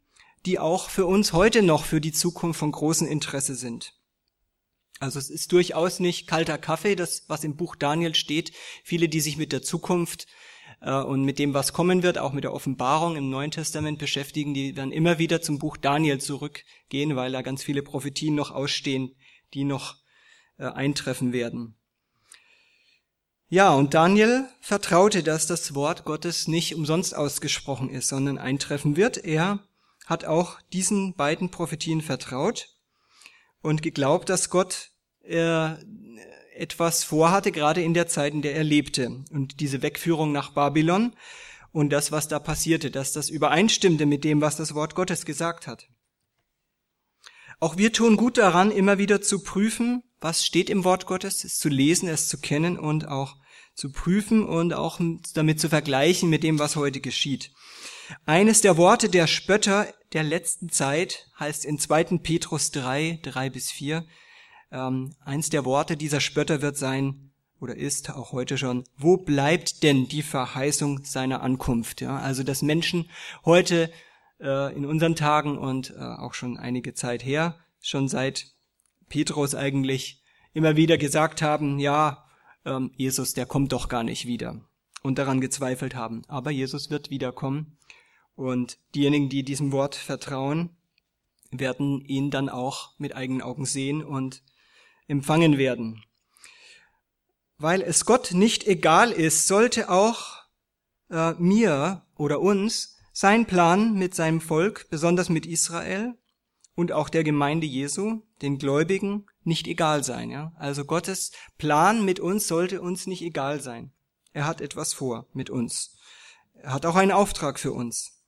die 0.47 0.59
auch 0.59 0.91
für 0.91 1.07
uns 1.07 1.33
heute 1.33 1.63
noch 1.63 1.85
für 1.85 2.01
die 2.01 2.13
Zukunft 2.13 2.59
von 2.59 2.73
großem 2.73 3.07
Interesse 3.07 3.55
sind. 3.55 3.95
Also 4.99 5.19
es 5.19 5.31
ist 5.31 5.53
durchaus 5.53 6.01
nicht 6.01 6.27
kalter 6.29 6.59
Kaffee, 6.59 6.95
das 6.95 7.25
was 7.29 7.45
im 7.45 7.57
Buch 7.57 7.75
Daniel 7.75 8.15
steht. 8.15 8.53
Viele, 8.85 9.09
die 9.09 9.21
sich 9.21 9.37
mit 9.37 9.53
der 9.53 9.63
Zukunft 9.63 10.27
äh, 10.81 10.93
und 10.93 11.25
mit 11.25 11.39
dem, 11.39 11.55
was 11.55 11.73
kommen 11.73 12.03
wird, 12.03 12.19
auch 12.19 12.33
mit 12.33 12.45
der 12.45 12.55
Offenbarung 12.55 13.17
im 13.17 13.29
Neuen 13.29 13.51
Testament 13.51 13.99
beschäftigen, 13.99 14.55
die 14.55 14.73
dann 14.73 14.93
immer 14.93 15.19
wieder 15.19 15.43
zum 15.43 15.59
Buch 15.59 15.77
Daniel 15.77 16.21
zurückgehen, 16.21 17.17
weil 17.17 17.33
da 17.33 17.43
ganz 17.43 17.65
viele 17.65 17.83
Prophetien 17.83 18.35
noch 18.35 18.53
ausstehen, 18.53 19.17
die 19.55 19.65
noch 19.65 19.97
äh, 20.59 20.67
eintreffen 20.67 21.33
werden. 21.33 21.77
Ja, 23.49 23.75
und 23.75 23.93
Daniel 23.93 24.49
vertraute, 24.61 25.23
dass 25.23 25.47
das 25.47 25.75
Wort 25.75 26.05
Gottes 26.05 26.49
nicht 26.49 26.75
umsonst 26.75 27.15
ausgesprochen 27.15 27.91
ist, 27.91 28.09
sondern 28.09 28.39
eintreffen 28.39 28.97
wird. 28.97 29.19
Er 29.19 29.59
hat 30.07 30.25
auch 30.25 30.61
diesen 30.73 31.15
beiden 31.15 31.51
Prophetien 31.51 32.01
vertraut 32.01 32.69
und 33.63 33.83
geglaubt, 33.83 34.29
dass 34.29 34.51
Gott 34.51 34.91
äh, 35.23 35.75
etwas 36.55 37.05
vorhatte, 37.05 37.53
gerade 37.53 37.83
in 37.83 37.95
der 37.95 38.09
Zeit, 38.09 38.35
in 38.35 38.43
der 38.43 38.55
er 38.55 38.65
lebte. 38.65 39.25
Und 39.31 39.61
diese 39.61 39.83
Wegführung 39.83 40.33
nach 40.33 40.51
Babylon 40.51 41.15
und 41.73 41.91
das, 41.91 42.13
was 42.13 42.29
da 42.29 42.39
passierte, 42.39 42.91
dass 42.91 43.13
das 43.13 43.31
übereinstimmte 43.31 44.07
mit 44.07 44.25
dem, 44.25 44.41
was 44.41 44.57
das 44.57 44.75
Wort 44.75 44.95
Gottes 44.95 45.25
gesagt 45.25 45.67
hat. 45.67 45.89
Auch 47.61 47.77
wir 47.77 47.93
tun 47.93 48.17
gut 48.17 48.39
daran, 48.39 48.71
immer 48.71 48.99
wieder 48.99 49.23
zu 49.23 49.43
prüfen, 49.43 50.03
was 50.21 50.45
steht 50.45 50.69
im 50.69 50.85
Wort 50.85 51.07
Gottes, 51.07 51.45
es 51.45 51.59
zu 51.59 51.69
lesen, 51.69 52.09
es 52.09 52.29
zu 52.29 52.39
kennen 52.39 52.79
und 52.79 53.07
auch 53.07 53.37
zu 53.75 53.91
prüfen 53.91 54.45
und 54.45 54.73
auch 54.75 55.00
damit 55.35 55.61
zu 55.61 55.69
vergleichen 55.69 56.31
mit 56.31 56.43
dem, 56.43 56.59
was 56.59 56.76
heute 56.76 57.00
geschieht. 57.00 57.50
Eines 58.26 58.61
der 58.61 58.76
Worte 58.76 59.09
der 59.09 59.26
Spötter 59.26 59.87
der 60.12 60.23
letzten 60.23 60.69
Zeit 60.69 61.29
heißt 61.38 61.64
in 61.64 61.79
2. 61.79 62.19
Petrus 62.19 62.71
3, 62.71 63.21
3 63.23 63.50
bis 63.50 63.71
4, 63.71 64.05
ähm, 64.71 65.14
eins 65.25 65.50
der 65.50 65.64
Worte 65.64 65.97
dieser 65.97 66.21
Spötter 66.21 66.62
wird 66.62 66.76
sein, 66.76 67.31
oder 67.61 67.76
ist 67.76 68.11
auch 68.11 68.33
heute 68.33 68.59
schon, 68.59 68.85
wo 68.97 69.17
bleibt 69.17 69.85
denn 69.85 70.09
die 70.09 70.23
Verheißung 70.23 71.05
seiner 71.05 71.43
Ankunft? 71.43 72.00
Ja, 72.00 72.19
also 72.19 72.43
dass 72.43 72.61
Menschen 72.61 73.09
heute 73.45 73.93
äh, 74.41 74.75
in 74.75 74.85
unseren 74.85 75.14
Tagen 75.14 75.59
und 75.59 75.91
äh, 75.91 76.00
auch 76.00 76.35
schon 76.35 76.57
einige 76.57 76.93
Zeit 76.95 77.25
her, 77.25 77.61
schon 77.81 78.09
seit 78.09 78.47
Petrus 79.09 79.55
eigentlich 79.55 80.23
immer 80.52 80.75
wieder 80.75 80.99
gesagt 80.99 81.41
haben, 81.41 81.79
ja, 81.79 82.25
ähm, 82.64 82.92
Jesus, 82.97 83.35
der 83.35 83.47
kommt 83.47 83.73
doch 83.73 83.88
gar 83.88 84.04
nicht 84.04 84.26
wieder 84.26 84.61
und 85.02 85.19
daran 85.19 85.40
gezweifelt 85.40 85.95
haben. 85.95 86.23
Aber 86.28 86.50
Jesus 86.50 86.90
wird 86.90 87.11
wiederkommen 87.11 87.76
und 88.35 88.78
diejenigen, 88.95 89.28
die 89.28 89.42
diesem 89.42 89.73
Wort 89.73 89.95
vertrauen, 89.95 90.71
werden 91.50 92.00
ihn 92.04 92.31
dann 92.31 92.49
auch 92.49 92.99
mit 92.99 93.14
eigenen 93.14 93.42
Augen 93.42 93.66
sehen 93.66 94.02
und 94.02 94.42
empfangen 95.07 95.59
werden. 95.59 96.04
Weil 97.59 97.83
es 97.83 98.04
Gott 98.04 98.33
nicht 98.33 98.66
egal 98.66 99.12
ist, 99.12 99.47
sollte 99.47 99.90
auch 99.90 100.38
äh, 101.11 101.35
mir 101.35 102.07
oder 102.16 102.40
uns 102.40 102.97
sein 103.12 103.47
Plan 103.47 103.95
mit 103.95 104.14
seinem 104.14 104.40
Volk, 104.40 104.88
besonders 104.88 105.28
mit 105.28 105.45
Israel 105.45 106.16
und 106.75 106.93
auch 106.93 107.09
der 107.09 107.25
Gemeinde 107.25 107.67
Jesu, 107.67 108.23
den 108.41 108.59
Gläubigen, 108.59 109.26
nicht 109.45 109.67
egal 109.67 110.05
sein. 110.05 110.31
Ja? 110.31 110.52
Also 110.57 110.85
Gottes 110.85 111.33
Plan 111.59 112.05
mit 112.05 112.21
uns 112.21 112.49
sollte 112.49 112.81
uns 112.81 113.07
nicht 113.07 113.23
egal 113.23 113.61
sein. 113.61 113.93
Er 114.33 114.47
hat 114.47 114.61
etwas 114.61 114.95
vor 114.95 115.26
mit 115.33 115.50
uns. 115.50 115.99
Er 116.55 116.73
hat 116.73 116.87
auch 116.87 116.97
einen 116.97 117.12
Auftrag 117.12 117.59
für 117.59 117.73
uns. 117.73 118.23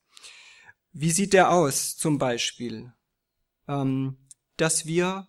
Wie 0.91 1.11
sieht 1.11 1.33
der 1.33 1.51
aus 1.51 1.97
zum 1.97 2.17
Beispiel? 2.17 2.93
Ähm, 3.67 4.17
dass 4.57 4.85
wir 4.85 5.27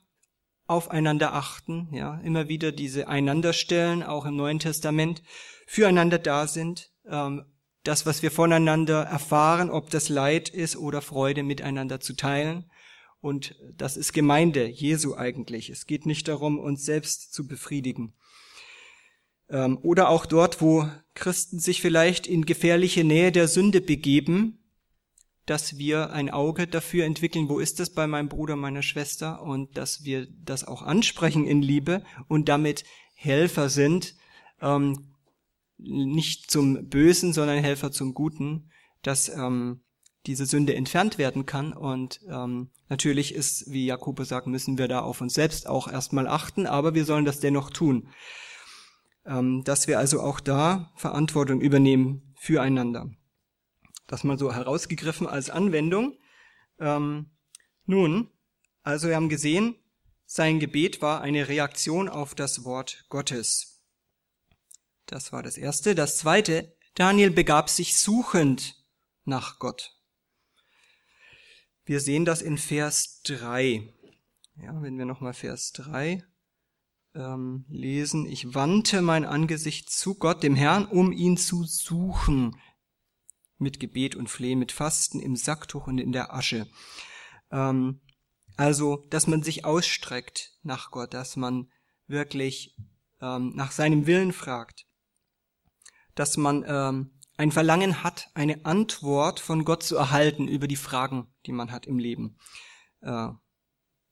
aufeinander 0.66 1.32
achten, 1.32 1.88
ja, 1.92 2.20
immer 2.20 2.48
wieder 2.48 2.72
diese 2.72 3.08
Einanderstellen, 3.08 4.02
auch 4.02 4.26
im 4.26 4.36
Neuen 4.36 4.58
Testament, 4.58 5.22
füreinander 5.66 6.18
da 6.18 6.46
sind, 6.46 6.90
ähm, 7.08 7.44
das, 7.84 8.04
was 8.04 8.22
wir 8.22 8.32
voneinander 8.32 9.02
erfahren, 9.02 9.70
ob 9.70 9.90
das 9.90 10.08
Leid 10.08 10.48
ist 10.48 10.76
oder 10.76 11.02
Freude 11.02 11.44
miteinander 11.44 12.00
zu 12.00 12.14
teilen. 12.14 12.70
Und 13.26 13.56
das 13.76 13.96
ist 13.96 14.12
Gemeinde 14.12 14.68
Jesu 14.68 15.16
eigentlich. 15.16 15.68
Es 15.68 15.86
geht 15.86 16.06
nicht 16.06 16.28
darum, 16.28 16.60
uns 16.60 16.84
selbst 16.84 17.34
zu 17.34 17.48
befriedigen. 17.48 18.14
Ähm, 19.50 19.80
oder 19.82 20.10
auch 20.10 20.26
dort, 20.26 20.60
wo 20.60 20.88
Christen 21.14 21.58
sich 21.58 21.80
vielleicht 21.80 22.28
in 22.28 22.46
gefährliche 22.46 23.02
Nähe 23.02 23.32
der 23.32 23.48
Sünde 23.48 23.80
begeben, 23.80 24.60
dass 25.44 25.76
wir 25.76 26.12
ein 26.12 26.30
Auge 26.30 26.68
dafür 26.68 27.04
entwickeln, 27.04 27.48
wo 27.48 27.58
ist 27.58 27.80
es 27.80 27.92
bei 27.92 28.06
meinem 28.06 28.28
Bruder, 28.28 28.54
meiner 28.54 28.82
Schwester 28.82 29.42
und 29.42 29.76
dass 29.76 30.04
wir 30.04 30.28
das 30.44 30.62
auch 30.62 30.82
ansprechen 30.82 31.48
in 31.48 31.62
Liebe 31.62 32.04
und 32.28 32.48
damit 32.48 32.84
Helfer 33.16 33.68
sind, 33.70 34.14
ähm, 34.60 35.16
nicht 35.78 36.48
zum 36.48 36.88
Bösen, 36.88 37.32
sondern 37.32 37.58
Helfer 37.58 37.90
zum 37.90 38.14
Guten, 38.14 38.70
dass 39.02 39.28
ähm, 39.28 39.80
diese 40.26 40.46
Sünde 40.46 40.74
entfernt 40.74 41.18
werden 41.18 41.46
kann. 41.46 41.72
Und 41.72 42.20
ähm, 42.28 42.70
natürlich 42.88 43.34
ist, 43.34 43.70
wie 43.70 43.86
Jakobus 43.86 44.28
sagt, 44.28 44.46
müssen 44.46 44.78
wir 44.78 44.88
da 44.88 45.00
auf 45.00 45.20
uns 45.20 45.34
selbst 45.34 45.66
auch 45.66 45.88
erstmal 45.88 46.26
achten, 46.26 46.66
aber 46.66 46.94
wir 46.94 47.04
sollen 47.04 47.24
das 47.24 47.40
dennoch 47.40 47.70
tun. 47.70 48.08
Ähm, 49.24 49.64
dass 49.64 49.86
wir 49.86 49.98
also 49.98 50.20
auch 50.20 50.40
da 50.40 50.92
Verantwortung 50.96 51.60
übernehmen 51.60 52.34
füreinander. 52.36 53.10
Das 54.06 54.24
mal 54.24 54.38
so 54.38 54.52
herausgegriffen 54.52 55.26
als 55.26 55.50
Anwendung. 55.50 56.16
Ähm, 56.78 57.30
nun, 57.86 58.30
also 58.82 59.08
wir 59.08 59.16
haben 59.16 59.28
gesehen, 59.28 59.76
sein 60.26 60.58
Gebet 60.60 61.02
war 61.02 61.20
eine 61.20 61.48
Reaktion 61.48 62.08
auf 62.08 62.34
das 62.34 62.64
Wort 62.64 63.04
Gottes. 63.08 63.82
Das 65.06 65.32
war 65.32 65.42
das 65.42 65.56
Erste. 65.56 65.94
Das 65.94 66.18
Zweite, 66.18 66.76
Daniel 66.94 67.30
begab 67.30 67.70
sich 67.70 67.96
suchend 67.96 68.84
nach 69.24 69.58
Gott. 69.58 69.95
Wir 71.86 72.00
sehen 72.00 72.24
das 72.24 72.42
in 72.42 72.58
Vers 72.58 73.22
3. 73.22 73.94
Ja, 74.60 74.82
wenn 74.82 74.98
wir 74.98 75.04
nochmal 75.04 75.34
Vers 75.34 75.70
3 75.70 76.20
ähm, 77.14 77.64
lesen. 77.68 78.26
Ich 78.26 78.54
wandte 78.54 79.02
mein 79.02 79.24
Angesicht 79.24 79.88
zu 79.88 80.16
Gott, 80.16 80.42
dem 80.42 80.56
Herrn, 80.56 80.86
um 80.86 81.12
ihn 81.12 81.36
zu 81.36 81.62
suchen. 81.62 82.60
mit 83.58 83.80
Gebet 83.80 84.16
und 84.16 84.28
Flehen, 84.28 84.58
mit 84.58 84.72
Fasten 84.72 85.20
im 85.20 85.34
Sacktuch 85.34 85.86
und 85.86 85.98
in 85.98 86.12
der 86.12 86.34
Asche. 86.34 86.66
Ähm, 87.50 88.00
also, 88.56 89.06
dass 89.08 89.28
man 89.28 89.44
sich 89.44 89.64
ausstreckt 89.64 90.58
nach 90.62 90.90
Gott, 90.90 91.14
dass 91.14 91.36
man 91.36 91.70
wirklich 92.08 92.76
ähm, 93.22 93.52
nach 93.54 93.70
seinem 93.70 94.06
Willen 94.06 94.32
fragt, 94.32 94.86
dass 96.16 96.36
man 96.36 96.64
ähm, 96.66 97.15
ein 97.36 97.52
Verlangen 97.52 98.02
hat, 98.02 98.30
eine 98.34 98.64
Antwort 98.64 99.40
von 99.40 99.64
Gott 99.64 99.82
zu 99.82 99.96
erhalten 99.96 100.48
über 100.48 100.68
die 100.68 100.76
Fragen, 100.76 101.26
die 101.46 101.52
man 101.52 101.70
hat 101.70 101.86
im 101.86 101.98
Leben. 101.98 102.38
Äh, 103.02 103.28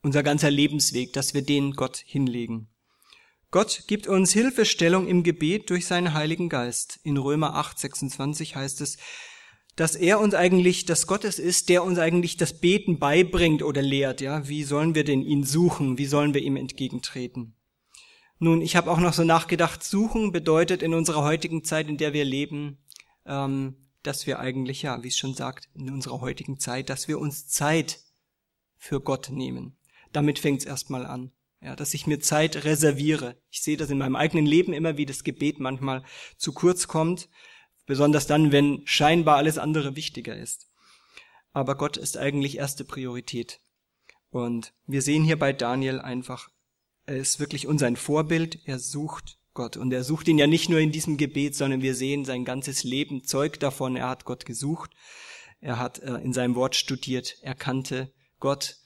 unser 0.02 0.22
ganzer 0.22 0.50
Lebensweg, 0.50 1.12
dass 1.12 1.34
wir 1.34 1.42
den 1.42 1.72
Gott 1.72 1.96
hinlegen. 1.96 2.68
Gott 3.50 3.84
gibt 3.86 4.06
uns 4.06 4.32
Hilfestellung 4.32 5.06
im 5.06 5.22
Gebet 5.22 5.70
durch 5.70 5.86
seinen 5.86 6.12
Heiligen 6.12 6.48
Geist. 6.48 7.00
In 7.04 7.16
Römer 7.16 7.54
8, 7.54 7.78
26 7.78 8.56
heißt 8.56 8.80
es, 8.80 8.98
dass 9.76 9.96
er 9.96 10.20
uns 10.20 10.34
eigentlich, 10.34 10.84
dass 10.84 11.06
Gott 11.06 11.24
es 11.24 11.38
ist, 11.38 11.68
der 11.68 11.82
uns 11.82 11.98
eigentlich 11.98 12.36
das 12.36 12.60
Beten 12.60 12.98
beibringt 12.98 13.62
oder 13.62 13.82
lehrt. 13.82 14.20
Ja, 14.20 14.46
wie 14.48 14.64
sollen 14.64 14.94
wir 14.94 15.04
denn 15.04 15.22
ihn 15.22 15.44
suchen? 15.44 15.98
Wie 15.98 16.06
sollen 16.06 16.34
wir 16.34 16.42
ihm 16.42 16.56
entgegentreten? 16.56 17.56
Nun, 18.38 18.60
ich 18.60 18.76
habe 18.76 18.90
auch 18.90 18.98
noch 18.98 19.12
so 19.12 19.24
nachgedacht, 19.24 19.82
suchen 19.82 20.32
bedeutet 20.32 20.82
in 20.82 20.92
unserer 20.92 21.22
heutigen 21.22 21.64
Zeit, 21.64 21.88
in 21.88 21.96
der 21.96 22.12
wir 22.12 22.24
leben, 22.24 22.83
ähm, 23.26 23.76
dass 24.02 24.26
wir 24.26 24.38
eigentlich, 24.38 24.82
ja, 24.82 25.02
wie 25.02 25.08
es 25.08 25.16
schon 25.16 25.34
sagt, 25.34 25.68
in 25.74 25.90
unserer 25.90 26.20
heutigen 26.20 26.58
Zeit, 26.58 26.90
dass 26.90 27.08
wir 27.08 27.18
uns 27.18 27.48
Zeit 27.48 28.00
für 28.76 29.00
Gott 29.00 29.30
nehmen. 29.30 29.76
Damit 30.12 30.38
fängt 30.38 30.60
es 30.60 30.66
erstmal 30.66 31.06
an. 31.06 31.32
Ja, 31.60 31.74
dass 31.74 31.94
ich 31.94 32.06
mir 32.06 32.20
Zeit 32.20 32.64
reserviere. 32.64 33.40
Ich 33.50 33.62
sehe 33.62 33.78
das 33.78 33.88
in 33.88 33.96
meinem 33.96 34.16
eigenen 34.16 34.44
Leben 34.44 34.74
immer, 34.74 34.98
wie 34.98 35.06
das 35.06 35.24
Gebet 35.24 35.60
manchmal 35.60 36.04
zu 36.36 36.52
kurz 36.52 36.86
kommt, 36.88 37.30
besonders 37.86 38.26
dann, 38.26 38.52
wenn 38.52 38.82
scheinbar 38.84 39.36
alles 39.36 39.56
andere 39.56 39.96
wichtiger 39.96 40.36
ist. 40.36 40.68
Aber 41.52 41.76
Gott 41.76 41.96
ist 41.96 42.18
eigentlich 42.18 42.58
erste 42.58 42.84
Priorität. 42.84 43.60
Und 44.28 44.74
wir 44.86 45.00
sehen 45.00 45.24
hier 45.24 45.38
bei 45.38 45.54
Daniel 45.54 46.00
einfach, 46.00 46.50
er 47.06 47.16
ist 47.16 47.40
wirklich 47.40 47.66
unser 47.66 47.94
Vorbild, 47.96 48.58
er 48.66 48.78
sucht 48.78 49.38
Gott. 49.54 49.76
Und 49.76 49.92
er 49.92 50.04
sucht 50.04 50.28
ihn 50.28 50.38
ja 50.38 50.46
nicht 50.46 50.68
nur 50.68 50.80
in 50.80 50.92
diesem 50.92 51.16
Gebet, 51.16 51.54
sondern 51.54 51.80
wir 51.80 51.94
sehen, 51.94 52.24
sein 52.24 52.44
ganzes 52.44 52.84
Leben 52.84 53.24
zeugt 53.24 53.62
davon, 53.62 53.96
er 53.96 54.08
hat 54.08 54.24
Gott 54.24 54.44
gesucht, 54.44 54.90
er 55.60 55.78
hat 55.78 56.00
äh, 56.00 56.16
in 56.16 56.32
seinem 56.32 56.56
Wort 56.56 56.76
studiert, 56.76 57.36
er 57.42 57.54
kannte 57.54 58.12
Gott 58.40 58.76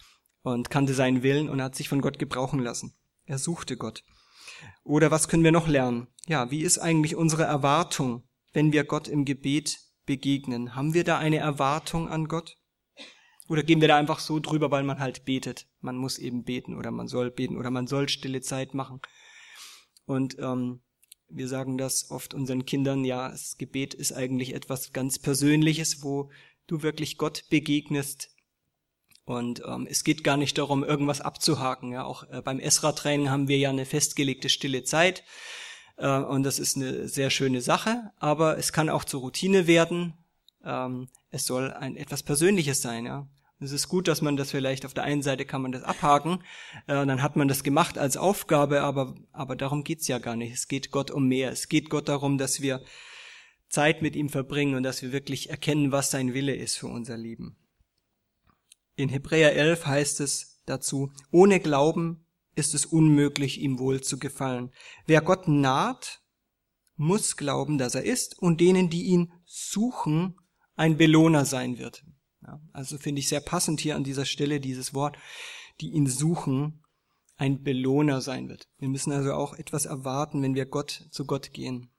und 0.43 0.71
kannte 0.71 0.95
seinen 0.95 1.23
Willen 1.23 1.49
und 1.49 1.61
hat 1.63 1.75
sich 1.75 1.89
von 1.89 2.01
Gott 2.01 2.19
gebrauchen 2.19 2.61
lassen. 2.61 2.95
Er 3.25 3.39
suchte 3.39 3.77
Gott. 3.77 4.05
Oder 4.85 5.11
was 5.11 5.29
können 5.29 5.45
wir 5.45 5.53
noch 5.53 5.69
lernen? 5.69 6.09
Ja, 6.27 6.51
wie 6.51 6.63
ist 6.63 6.79
eigentlich 6.79 7.17
unsere 7.17 7.45
Erwartung, 7.45 8.29
wenn 8.53 8.73
wir 8.73 8.85
Gott 8.85 9.09
im 9.09 9.25
Gebet 9.25 9.79
begegnen? 10.07 10.75
Haben 10.75 10.95
wir 10.95 11.05
da 11.05 11.19
eine 11.19 11.39
Erwartung 11.39 12.09
an 12.09 12.29
Gott? 12.29 12.57
Oder 13.49 13.63
gehen 13.63 13.81
wir 13.81 13.89
da 13.89 13.97
einfach 13.97 14.19
so 14.19 14.41
drüber, 14.41 14.71
weil 14.71 14.83
man 14.83 14.99
halt 14.99 15.25
betet? 15.25 15.67
Man 15.81 15.97
muss 15.97 16.19
eben 16.19 16.45
beten 16.45 16.77
oder 16.77 16.91
man 16.91 17.09
soll 17.09 17.31
beten 17.31 17.57
oder 17.57 17.71
man 17.71 17.87
soll 17.87 18.09
stille 18.09 18.43
Zeit 18.43 18.75
machen. 18.75 19.01
Und 20.09 20.39
ähm, 20.39 20.81
wir 21.29 21.49
sagen 21.49 21.77
das 21.77 22.11
oft 22.11 22.33
unseren 22.33 22.65
Kindern, 22.65 23.05
ja, 23.05 23.29
das 23.29 23.59
Gebet 23.59 23.93
ist 23.93 24.13
eigentlich 24.13 24.55
etwas 24.55 24.95
ganz 24.95 25.19
Persönliches, 25.19 26.03
wo 26.03 26.31
du 26.67 26.83
wirklich 26.83 27.19
Gott 27.19 27.45
begegnest. 27.51 28.31
Und 29.27 29.63
ähm, 29.67 29.87
es 29.89 30.05
geht 30.05 30.25
gar 30.25 30.39
nicht 30.39 30.57
darum, 30.57 30.83
irgendwas 30.83 31.21
abzuhaken. 31.21 31.93
Ja, 31.93 32.05
auch 32.05 32.23
äh, 32.31 32.41
beim 32.41 32.59
Esra-Training 32.59 33.29
haben 33.29 33.49
wir 33.49 33.59
ja 33.59 33.69
eine 33.69 33.85
festgelegte 33.85 34.49
stille 34.49 34.83
Zeit. 34.83 35.25
Äh, 35.99 36.09
und 36.09 36.43
das 36.45 36.59
ist 36.59 36.77
eine 36.77 37.07
sehr 37.07 37.29
schöne 37.29 37.61
Sache. 37.61 38.11
Aber 38.17 38.57
es 38.57 38.73
kann 38.73 38.89
auch 38.89 39.05
zur 39.05 39.21
Routine 39.21 39.67
werden. 39.67 40.15
Ähm, 40.65 41.09
es 41.31 41.45
soll 41.45 41.71
ein 41.71 41.97
etwas 41.97 42.23
Persönliches 42.23 42.81
sein. 42.81 43.05
Ja. 43.05 43.29
Es 43.61 43.73
ist 43.73 43.89
gut, 43.89 44.07
dass 44.07 44.23
man 44.23 44.37
das 44.37 44.53
vielleicht 44.53 44.87
auf 44.87 44.95
der 44.95 45.03
einen 45.03 45.23
Seite 45.23 45.45
kann 45.45 45.63
man 45.63 45.73
das 45.73 45.83
abhaken, 45.83 46.45
äh, 46.87 47.07
dann 47.07 47.23
hat 47.23 47.35
man 47.35 47.49
das 47.49 47.65
gemacht 47.65 47.99
als 47.99 48.17
Aufgabe, 48.17 48.83
aber, 48.83 49.17
aber 49.33 49.57
darum 49.57 49.83
geht's 49.83 50.07
ja 50.07 50.19
gar 50.19 50.37
nicht. 50.37 50.55
Es 50.55 50.69
geht 50.69 50.93
Gott 50.93 51.11
um 51.11 51.27
mehr. 51.27 51.51
Es 51.51 51.69
geht 51.69 51.91
Gott 51.91 52.09
darum, 52.09 52.39
dass 52.39 52.61
wir 52.61 52.85
Zeit 53.69 54.01
mit 54.01 54.15
ihm 54.15 54.29
verbringen 54.29 54.77
und 54.77 54.85
dass 54.85 55.03
wir 55.03 55.13
wirklich 55.13 55.51
erkennen, 55.51 55.91
was 55.91 56.11
sein 56.11 56.35
Wille 56.35 56.55
ist 56.55 56.77
für 56.77 56.87
unser 56.87 57.17
Leben. 57.17 57.57
In 58.95 59.09
Hebräer 59.09 59.55
11 59.55 59.87
heißt 59.87 60.21
es 60.21 60.63
dazu, 60.65 61.13
ohne 61.31 61.61
Glauben 61.61 62.25
ist 62.55 62.75
es 62.75 62.87
unmöglich, 62.87 63.61
ihm 63.61 63.79
wohl 63.79 64.01
zu 64.01 64.19
gefallen. 64.19 64.73
Wer 65.07 65.21
Gott 65.21 65.49
naht, 65.49 66.21
muss 66.97 67.37
glauben, 67.37 67.79
dass 67.79 67.95
er 67.95 68.05
ist 68.05 68.39
und 68.39 68.61
denen, 68.61 68.91
die 68.91 69.05
ihn 69.05 69.33
suchen, 69.45 70.37
ein 70.75 70.97
Belohner 70.97 71.45
sein 71.45 71.79
wird. 71.79 72.05
Ja, 72.49 72.63
also 72.73 72.97
finde 72.97 73.19
ich 73.19 73.29
sehr 73.29 73.41
passend 73.41 73.79
hier 73.79 73.95
an 73.95 74.05
dieser 74.05 74.25
Stelle 74.25 74.59
dieses 74.59 74.95
Wort, 74.95 75.19
die 75.83 75.91
ihn 75.91 76.07
suchen, 76.07 76.83
ein 77.37 77.63
Belohner 77.63 78.23
sein 78.23 78.49
wird. 78.49 78.67
Wir 78.79 78.89
müssen 78.89 79.13
also 79.13 79.35
auch 79.35 79.53
etwas 79.53 79.85
erwarten, 79.85 80.43
wenn 80.43 80.55
wir 80.55 80.65
Gott 80.65 81.09
zu 81.11 81.27
Gott 81.27 81.53
gehen. 81.53 81.91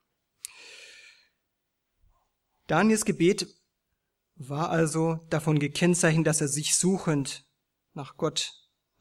Daniels 2.66 3.06
Gebet 3.06 3.48
war 4.38 4.72
also 4.72 5.20
davon 5.30 5.60
gekennzeichnet, 5.60 6.26
dass 6.26 6.42
er 6.42 6.48
sich 6.48 6.76
suchend 6.76 7.46
nach 7.94 8.18
Gott, 8.18 8.52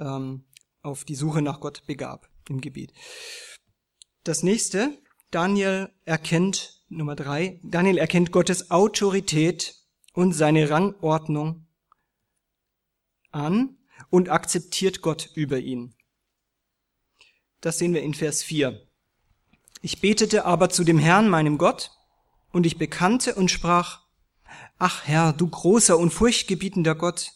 ähm, 0.01 0.45
auf 0.83 1.05
die 1.05 1.15
Suche 1.15 1.41
nach 1.41 1.61
Gott 1.61 1.87
begab 1.87 2.29
im 2.51 2.61
Gebet. 2.61 2.93
Das 4.23 4.43
nächste, 4.43 4.99
Daniel 5.31 5.95
erkennt, 6.05 6.85
Nummer 6.89 7.17
drei, 7.17 7.59
Daniel 7.65 7.97
erkennt 7.97 8.33
Gottes 8.33 8.71
Autorität 8.71 9.79
und 10.13 10.33
seine 10.33 10.71
Rangordnung 10.71 11.67
an 13.31 13.79
und 14.11 14.29
akzeptiert 14.29 15.03
Gott 15.03 15.31
über 15.35 15.59
ihn. 15.59 15.95
Das 17.61 17.79
sehen 17.79 17.95
wir 17.95 18.03
in 18.03 18.15
Vers 18.15 18.43
4. 18.43 18.87
Ich 19.83 20.01
betete 20.01 20.45
aber 20.45 20.71
zu 20.71 20.85
dem 20.85 20.99
Herrn, 20.99 21.29
meinem 21.29 21.59
Gott, 21.59 21.93
und 22.51 22.67
ich 22.67 22.79
bekannte 22.79 23.35
und 23.35 23.51
sprach, 23.51 24.07
Ach 24.79 25.07
Herr, 25.07 25.33
du 25.33 25.49
großer 25.49 25.99
und 25.99 26.11
furchtgebietender 26.11 26.95
Gott, 26.95 27.33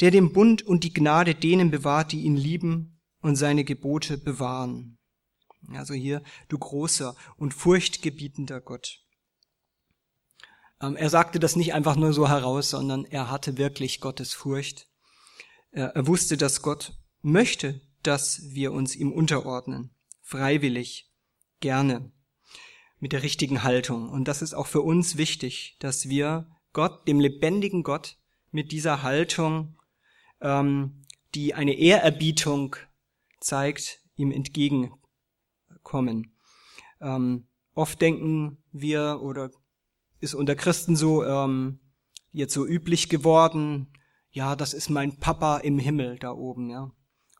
der 0.00 0.10
den 0.10 0.32
Bund 0.32 0.62
und 0.62 0.82
die 0.84 0.92
Gnade 0.92 1.34
denen 1.34 1.70
bewahrt, 1.70 2.12
die 2.12 2.22
ihn 2.22 2.36
lieben 2.36 3.00
und 3.20 3.36
seine 3.36 3.64
Gebote 3.64 4.18
bewahren. 4.18 4.98
Also 5.72 5.94
hier, 5.94 6.22
du 6.48 6.58
großer 6.58 7.14
und 7.36 7.52
furchtgebietender 7.52 8.60
Gott. 8.60 9.00
Ähm, 10.80 10.96
er 10.96 11.10
sagte 11.10 11.38
das 11.38 11.56
nicht 11.56 11.74
einfach 11.74 11.96
nur 11.96 12.12
so 12.12 12.28
heraus, 12.28 12.70
sondern 12.70 13.04
er 13.04 13.30
hatte 13.30 13.58
wirklich 13.58 14.00
Gottes 14.00 14.32
Furcht. 14.32 14.88
Er 15.72 16.08
wusste, 16.08 16.36
dass 16.36 16.62
Gott 16.62 16.94
möchte, 17.22 17.80
dass 18.02 18.42
wir 18.50 18.72
uns 18.72 18.96
ihm 18.96 19.12
unterordnen. 19.12 19.94
Freiwillig, 20.20 21.10
gerne, 21.60 22.10
mit 22.98 23.12
der 23.12 23.22
richtigen 23.22 23.62
Haltung. 23.62 24.08
Und 24.08 24.26
das 24.26 24.42
ist 24.42 24.54
auch 24.54 24.66
für 24.66 24.80
uns 24.80 25.16
wichtig, 25.16 25.76
dass 25.78 26.08
wir 26.08 26.50
Gott, 26.72 27.06
dem 27.08 27.20
lebendigen 27.20 27.82
Gott, 27.82 28.16
mit 28.50 28.72
dieser 28.72 29.02
Haltung, 29.02 29.76
ähm, 30.40 31.04
die 31.34 31.54
eine 31.54 31.74
Ehrerbietung 31.74 32.76
zeigt, 33.38 34.00
ihm 34.16 34.32
entgegenkommen. 34.32 36.36
Ähm, 37.00 37.46
oft 37.74 38.00
denken 38.00 38.58
wir 38.72 39.20
oder 39.22 39.50
ist 40.20 40.34
unter 40.34 40.54
Christen 40.54 40.96
so 40.96 41.24
ähm, 41.24 41.80
jetzt 42.32 42.54
so 42.54 42.66
üblich 42.66 43.08
geworden, 43.08 43.88
ja, 44.30 44.54
das 44.54 44.74
ist 44.74 44.90
mein 44.90 45.18
Papa 45.18 45.58
im 45.58 45.78
Himmel 45.78 46.18
da 46.18 46.32
oben, 46.32 46.70
ja. 46.70 46.92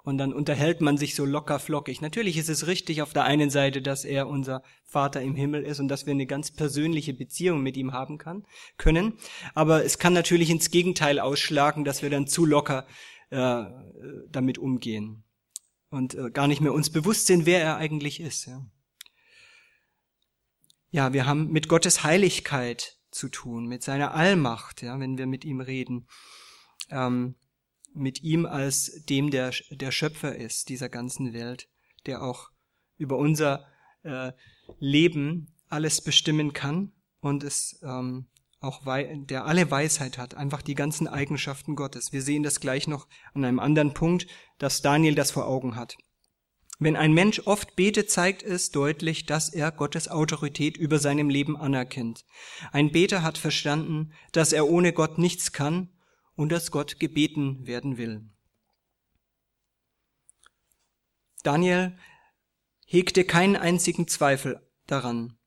Und 0.02 0.16
dann 0.16 0.32
unterhält 0.32 0.80
man 0.80 0.96
sich 0.96 1.14
so 1.14 1.26
locker 1.26 1.58
flockig. 1.58 2.00
Natürlich 2.00 2.38
ist 2.38 2.48
es 2.48 2.66
richtig 2.66 3.02
auf 3.02 3.12
der 3.12 3.24
einen 3.24 3.50
Seite, 3.50 3.82
dass 3.82 4.06
er 4.06 4.28
unser 4.28 4.62
Vater 4.82 5.20
im 5.20 5.34
Himmel 5.34 5.62
ist 5.62 5.78
und 5.78 5.88
dass 5.88 6.06
wir 6.06 6.12
eine 6.12 6.26
ganz 6.26 6.50
persönliche 6.50 7.12
Beziehung 7.12 7.62
mit 7.62 7.76
ihm 7.76 7.92
haben 7.92 8.16
kann, 8.16 8.46
können. 8.78 9.18
Aber 9.54 9.84
es 9.84 9.98
kann 9.98 10.14
natürlich 10.14 10.48
ins 10.48 10.70
Gegenteil 10.70 11.20
ausschlagen, 11.20 11.84
dass 11.84 12.00
wir 12.00 12.08
dann 12.08 12.26
zu 12.26 12.46
locker 12.46 12.86
äh, 13.28 13.64
damit 14.30 14.56
umgehen 14.56 15.24
und 15.90 16.14
äh, 16.14 16.30
gar 16.30 16.48
nicht 16.48 16.62
mehr 16.62 16.72
uns 16.72 16.88
bewusst 16.90 17.26
sind, 17.26 17.44
wer 17.44 17.62
er 17.62 17.76
eigentlich 17.76 18.20
ist. 18.20 18.46
Ja. 18.46 18.64
Ja, 20.90 21.12
wir 21.12 21.26
haben 21.26 21.50
mit 21.50 21.68
Gottes 21.68 22.02
Heiligkeit 22.02 22.98
zu 23.10 23.28
tun, 23.28 23.66
mit 23.66 23.82
seiner 23.82 24.14
Allmacht, 24.14 24.82
ja, 24.82 24.98
wenn 24.98 25.18
wir 25.18 25.26
mit 25.26 25.44
ihm 25.44 25.60
reden. 25.60 26.08
Ähm, 26.90 27.36
mit 27.92 28.22
ihm 28.22 28.46
als 28.46 29.04
dem, 29.08 29.30
der 29.30 29.52
der 29.70 29.90
Schöpfer 29.90 30.34
ist 30.34 30.68
dieser 30.68 30.88
ganzen 30.88 31.32
Welt, 31.32 31.68
der 32.06 32.22
auch 32.22 32.50
über 32.98 33.18
unser 33.18 33.66
äh, 34.02 34.32
Leben 34.78 35.54
alles 35.68 36.00
bestimmen 36.00 36.52
kann 36.52 36.92
und 37.20 37.44
es 37.44 37.80
ähm, 37.82 38.26
auch 38.60 38.82
der 38.84 39.46
alle 39.46 39.70
Weisheit 39.70 40.18
hat, 40.18 40.34
einfach 40.34 40.60
die 40.60 40.74
ganzen 40.74 41.08
Eigenschaften 41.08 41.76
Gottes. 41.76 42.12
Wir 42.12 42.20
sehen 42.20 42.42
das 42.42 42.60
gleich 42.60 42.86
noch 42.88 43.08
an 43.32 43.44
einem 43.44 43.58
anderen 43.58 43.94
Punkt, 43.94 44.26
dass 44.58 44.82
Daniel 44.82 45.14
das 45.14 45.30
vor 45.30 45.46
Augen 45.46 45.76
hat. 45.76 45.96
Wenn 46.82 46.96
ein 46.96 47.12
Mensch 47.12 47.40
oft 47.40 47.76
betet, 47.76 48.10
zeigt 48.10 48.42
es 48.42 48.70
deutlich, 48.70 49.26
dass 49.26 49.50
er 49.50 49.70
Gottes 49.70 50.08
Autorität 50.08 50.78
über 50.78 50.98
seinem 50.98 51.28
Leben 51.28 51.54
anerkennt. 51.58 52.24
Ein 52.72 52.90
Beter 52.90 53.22
hat 53.22 53.36
verstanden, 53.36 54.14
dass 54.32 54.54
er 54.54 54.66
ohne 54.66 54.94
Gott 54.94 55.18
nichts 55.18 55.52
kann 55.52 55.90
und 56.36 56.50
dass 56.50 56.70
Gott 56.70 56.98
gebeten 56.98 57.66
werden 57.66 57.98
will. 57.98 58.30
Daniel 61.42 61.98
hegte 62.86 63.24
keinen 63.24 63.56
einzigen 63.56 64.08
Zweifel 64.08 64.66
daran, 64.86 65.38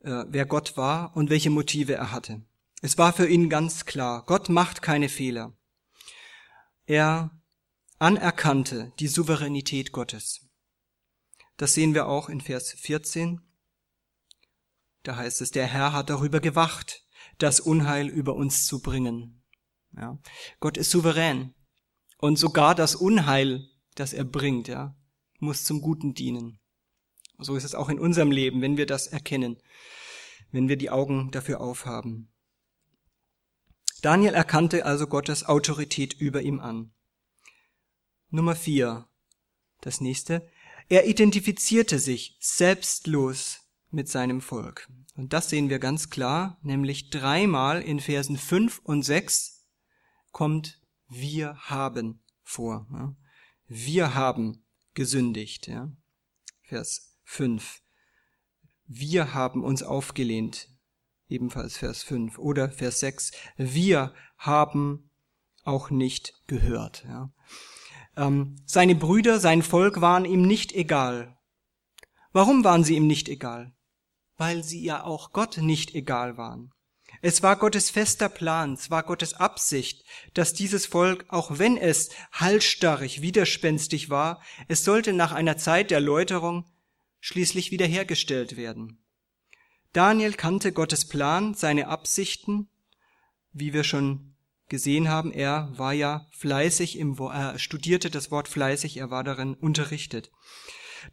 äh, 0.00 0.24
wer 0.28 0.44
Gott 0.44 0.76
war 0.76 1.16
und 1.16 1.30
welche 1.30 1.48
Motive 1.48 1.94
er 1.94 2.12
hatte. 2.12 2.42
Es 2.82 2.98
war 2.98 3.14
für 3.14 3.26
ihn 3.26 3.48
ganz 3.48 3.86
klar, 3.86 4.22
Gott 4.26 4.50
macht 4.50 4.82
keine 4.82 5.08
Fehler. 5.08 5.56
Er 6.84 7.30
anerkannte 7.98 8.92
die 8.98 9.08
Souveränität 9.08 9.92
Gottes. 9.92 10.47
Das 11.58 11.74
sehen 11.74 11.92
wir 11.92 12.06
auch 12.06 12.28
in 12.28 12.40
Vers 12.40 12.72
14. 12.72 13.40
Da 15.02 15.16
heißt 15.16 15.40
es, 15.40 15.50
der 15.50 15.66
Herr 15.66 15.92
hat 15.92 16.08
darüber 16.08 16.40
gewacht, 16.40 17.04
das 17.38 17.60
Unheil 17.60 18.08
über 18.08 18.34
uns 18.36 18.66
zu 18.66 18.80
bringen. 18.80 19.42
Ja. 19.96 20.18
Gott 20.60 20.76
ist 20.76 20.90
souverän. 20.90 21.54
Und 22.18 22.38
sogar 22.38 22.74
das 22.74 22.94
Unheil, 22.94 23.68
das 23.96 24.12
er 24.12 24.24
bringt, 24.24 24.68
ja, 24.68 24.96
muss 25.40 25.64
zum 25.64 25.80
Guten 25.80 26.14
dienen. 26.14 26.60
So 27.38 27.56
ist 27.56 27.64
es 27.64 27.74
auch 27.74 27.88
in 27.88 27.98
unserem 27.98 28.30
Leben, 28.30 28.62
wenn 28.62 28.76
wir 28.76 28.86
das 28.86 29.08
erkennen, 29.08 29.60
wenn 30.50 30.68
wir 30.68 30.76
die 30.76 30.90
Augen 30.90 31.30
dafür 31.32 31.60
aufhaben. 31.60 32.32
Daniel 34.00 34.34
erkannte 34.34 34.84
also 34.84 35.08
Gottes 35.08 35.44
Autorität 35.44 36.14
über 36.14 36.40
ihm 36.42 36.60
an. 36.60 36.92
Nummer 38.30 38.54
vier. 38.54 39.08
Das 39.80 40.00
nächste. 40.00 40.48
Er 40.88 41.06
identifizierte 41.06 41.98
sich 41.98 42.36
selbstlos 42.40 43.60
mit 43.90 44.08
seinem 44.08 44.40
Volk. 44.40 44.88
Und 45.16 45.32
das 45.32 45.50
sehen 45.50 45.68
wir 45.68 45.78
ganz 45.78 46.10
klar, 46.10 46.58
nämlich 46.62 47.10
dreimal 47.10 47.82
in 47.82 48.00
Versen 48.00 48.36
fünf 48.36 48.80
und 48.84 49.02
sechs 49.02 49.66
kommt 50.30 50.80
wir 51.08 51.56
haben 51.56 52.22
vor. 52.42 53.16
Wir 53.66 54.14
haben 54.14 54.64
gesündigt. 54.94 55.70
Vers 56.62 57.16
fünf. 57.24 57.82
Wir 58.86 59.34
haben 59.34 59.64
uns 59.64 59.82
aufgelehnt. 59.82 60.68
Ebenfalls 61.28 61.76
Vers 61.76 62.02
fünf 62.02 62.38
Oder 62.38 62.70
Vers 62.70 63.00
sechs. 63.00 63.32
Wir 63.56 64.14
haben 64.36 65.10
auch 65.64 65.90
nicht 65.90 66.42
gehört. 66.46 67.04
Ähm, 68.18 68.56
seine 68.66 68.96
Brüder, 68.96 69.38
sein 69.38 69.62
Volk 69.62 70.00
waren 70.00 70.24
ihm 70.24 70.42
nicht 70.42 70.72
egal. 70.72 71.38
Warum 72.32 72.64
waren 72.64 72.82
sie 72.82 72.96
ihm 72.96 73.06
nicht 73.06 73.28
egal? 73.28 73.72
Weil 74.36 74.64
sie 74.64 74.82
ja 74.82 75.04
auch 75.04 75.32
Gott 75.32 75.58
nicht 75.58 75.94
egal 75.94 76.36
waren. 76.36 76.72
Es 77.22 77.42
war 77.42 77.56
Gottes 77.56 77.90
fester 77.90 78.28
Plan, 78.28 78.74
es 78.74 78.90
war 78.90 79.04
Gottes 79.04 79.34
Absicht, 79.34 80.04
dass 80.34 80.52
dieses 80.52 80.86
Volk, 80.86 81.26
auch 81.28 81.58
wenn 81.58 81.76
es 81.76 82.10
halsstarrig, 82.32 83.22
widerspenstig 83.22 84.10
war, 84.10 84.42
es 84.66 84.84
sollte 84.84 85.12
nach 85.12 85.32
einer 85.32 85.56
Zeit 85.56 85.90
der 85.90 86.00
Läuterung 86.00 86.64
schließlich 87.20 87.70
wiederhergestellt 87.70 88.56
werden. 88.56 89.04
Daniel 89.92 90.34
kannte 90.34 90.72
Gottes 90.72 91.08
Plan, 91.08 91.54
seine 91.54 91.88
Absichten, 91.88 92.68
wie 93.52 93.72
wir 93.72 93.84
schon 93.84 94.36
gesehen 94.68 95.08
haben, 95.08 95.32
er 95.32 95.72
war 95.76 95.92
ja 95.92 96.26
fleißig 96.32 96.98
im, 96.98 97.18
er 97.18 97.58
studierte 97.58 98.10
das 98.10 98.30
Wort 98.30 98.48
fleißig, 98.48 98.96
er 98.96 99.10
war 99.10 99.24
darin 99.24 99.54
unterrichtet. 99.54 100.30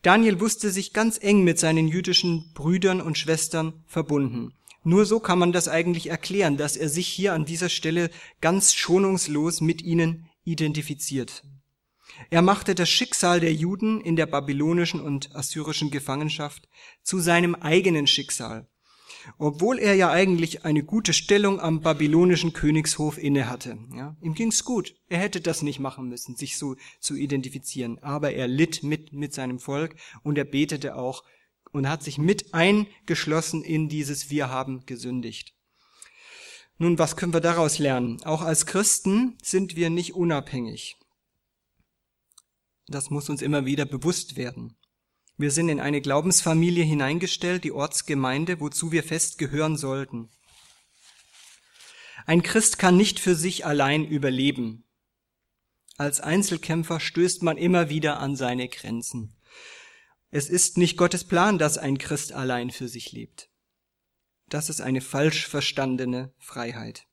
Daniel 0.01 0.39
wusste 0.39 0.71
sich 0.71 0.93
ganz 0.93 1.17
eng 1.21 1.43
mit 1.43 1.59
seinen 1.59 1.87
jüdischen 1.87 2.51
Brüdern 2.53 3.01
und 3.01 3.17
Schwestern 3.17 3.83
verbunden. 3.87 4.53
Nur 4.83 5.05
so 5.05 5.19
kann 5.19 5.39
man 5.39 5.51
das 5.51 5.67
eigentlich 5.67 6.09
erklären, 6.09 6.57
dass 6.57 6.77
er 6.77 6.89
sich 6.89 7.07
hier 7.07 7.33
an 7.33 7.45
dieser 7.45 7.69
Stelle 7.69 8.11
ganz 8.41 8.73
schonungslos 8.73 9.61
mit 9.61 9.81
ihnen 9.81 10.29
identifiziert. 10.43 11.43
Er 12.29 12.41
machte 12.41 12.75
das 12.75 12.89
Schicksal 12.89 13.39
der 13.39 13.53
Juden 13.53 13.99
in 13.99 14.15
der 14.15 14.27
babylonischen 14.27 15.01
und 15.01 15.35
assyrischen 15.35 15.91
Gefangenschaft 15.91 16.67
zu 17.03 17.19
seinem 17.19 17.55
eigenen 17.55 18.07
Schicksal 18.07 18.67
obwohl 19.37 19.79
er 19.79 19.95
ja 19.95 20.09
eigentlich 20.09 20.65
eine 20.65 20.83
gute 20.83 21.13
Stellung 21.13 21.59
am 21.59 21.81
babylonischen 21.81 22.53
Königshof 22.53 23.17
innehatte. 23.17 23.77
Ja, 23.95 24.15
ihm 24.21 24.33
ging's 24.33 24.63
gut. 24.63 24.95
Er 25.07 25.19
hätte 25.19 25.41
das 25.41 25.61
nicht 25.61 25.79
machen 25.79 26.09
müssen, 26.09 26.35
sich 26.35 26.57
so 26.57 26.75
zu 26.99 27.15
identifizieren. 27.15 27.99
Aber 27.99 28.33
er 28.33 28.47
litt 28.47 28.83
mit 28.83 29.13
mit 29.13 29.33
seinem 29.33 29.59
Volk 29.59 29.95
und 30.23 30.37
er 30.37 30.45
betete 30.45 30.95
auch 30.95 31.23
und 31.71 31.89
hat 31.89 32.03
sich 32.03 32.17
mit 32.17 32.53
eingeschlossen 32.53 33.63
in 33.63 33.89
dieses 33.89 34.29
Wir 34.29 34.49
haben 34.49 34.85
gesündigt. 34.85 35.53
Nun, 36.77 36.99
was 36.99 37.15
können 37.15 37.33
wir 37.33 37.41
daraus 37.41 37.79
lernen? 37.79 38.21
Auch 38.23 38.41
als 38.41 38.65
Christen 38.65 39.37
sind 39.41 39.75
wir 39.75 39.89
nicht 39.89 40.13
unabhängig. 40.13 40.97
Das 42.87 43.09
muss 43.09 43.29
uns 43.29 43.41
immer 43.41 43.65
wieder 43.65 43.85
bewusst 43.85 44.35
werden. 44.35 44.75
Wir 45.37 45.51
sind 45.51 45.69
in 45.69 45.79
eine 45.79 46.01
Glaubensfamilie 46.01 46.83
hineingestellt, 46.83 47.63
die 47.63 47.73
Ortsgemeinde, 47.73 48.59
wozu 48.59 48.91
wir 48.91 49.03
fest 49.03 49.37
gehören 49.37 49.75
sollten. 49.75 50.29
Ein 52.25 52.41
Christ 52.41 52.79
kann 52.79 52.95
nicht 52.95 53.19
für 53.19 53.35
sich 53.35 53.65
allein 53.65 54.05
überleben. 54.05 54.85
Als 55.97 56.21
Einzelkämpfer 56.21 56.99
stößt 56.99 57.43
man 57.43 57.57
immer 57.57 57.89
wieder 57.89 58.19
an 58.19 58.35
seine 58.35 58.67
Grenzen. 58.67 59.35
Es 60.31 60.49
ist 60.49 60.77
nicht 60.77 60.97
Gottes 60.97 61.23
Plan, 61.25 61.57
dass 61.57 61.77
ein 61.77 61.97
Christ 61.97 62.33
allein 62.33 62.71
für 62.71 62.87
sich 62.87 63.11
lebt. 63.11 63.49
Das 64.49 64.69
ist 64.69 64.81
eine 64.81 65.01
falsch 65.01 65.47
verstandene 65.47 66.33
Freiheit. 66.37 67.07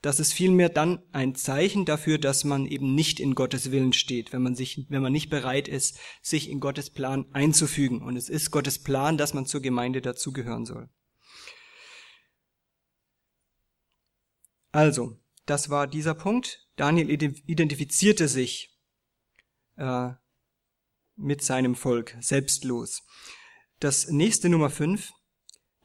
Das 0.00 0.20
ist 0.20 0.32
vielmehr 0.32 0.68
dann 0.68 1.02
ein 1.10 1.34
Zeichen 1.34 1.84
dafür, 1.84 2.18
dass 2.18 2.44
man 2.44 2.66
eben 2.66 2.94
nicht 2.94 3.18
in 3.18 3.34
Gottes 3.34 3.72
Willen 3.72 3.92
steht, 3.92 4.32
wenn 4.32 4.42
man 4.42 4.54
sich, 4.54 4.86
wenn 4.88 5.02
man 5.02 5.12
nicht 5.12 5.28
bereit 5.28 5.66
ist, 5.66 5.98
sich 6.22 6.48
in 6.48 6.60
Gottes 6.60 6.90
Plan 6.90 7.26
einzufügen. 7.32 8.02
Und 8.02 8.16
es 8.16 8.28
ist 8.28 8.52
Gottes 8.52 8.78
Plan, 8.78 9.18
dass 9.18 9.34
man 9.34 9.46
zur 9.46 9.60
Gemeinde 9.60 10.00
dazugehören 10.00 10.66
soll. 10.66 10.88
Also, 14.70 15.18
das 15.46 15.68
war 15.68 15.88
dieser 15.88 16.14
Punkt. 16.14 16.68
Daniel 16.76 17.10
identifizierte 17.10 18.28
sich 18.28 18.78
äh, 19.76 20.10
mit 21.16 21.42
seinem 21.42 21.74
Volk 21.74 22.16
selbstlos. 22.20 23.02
Das 23.80 24.08
nächste 24.08 24.48
Nummer 24.48 24.70
fünf. 24.70 25.12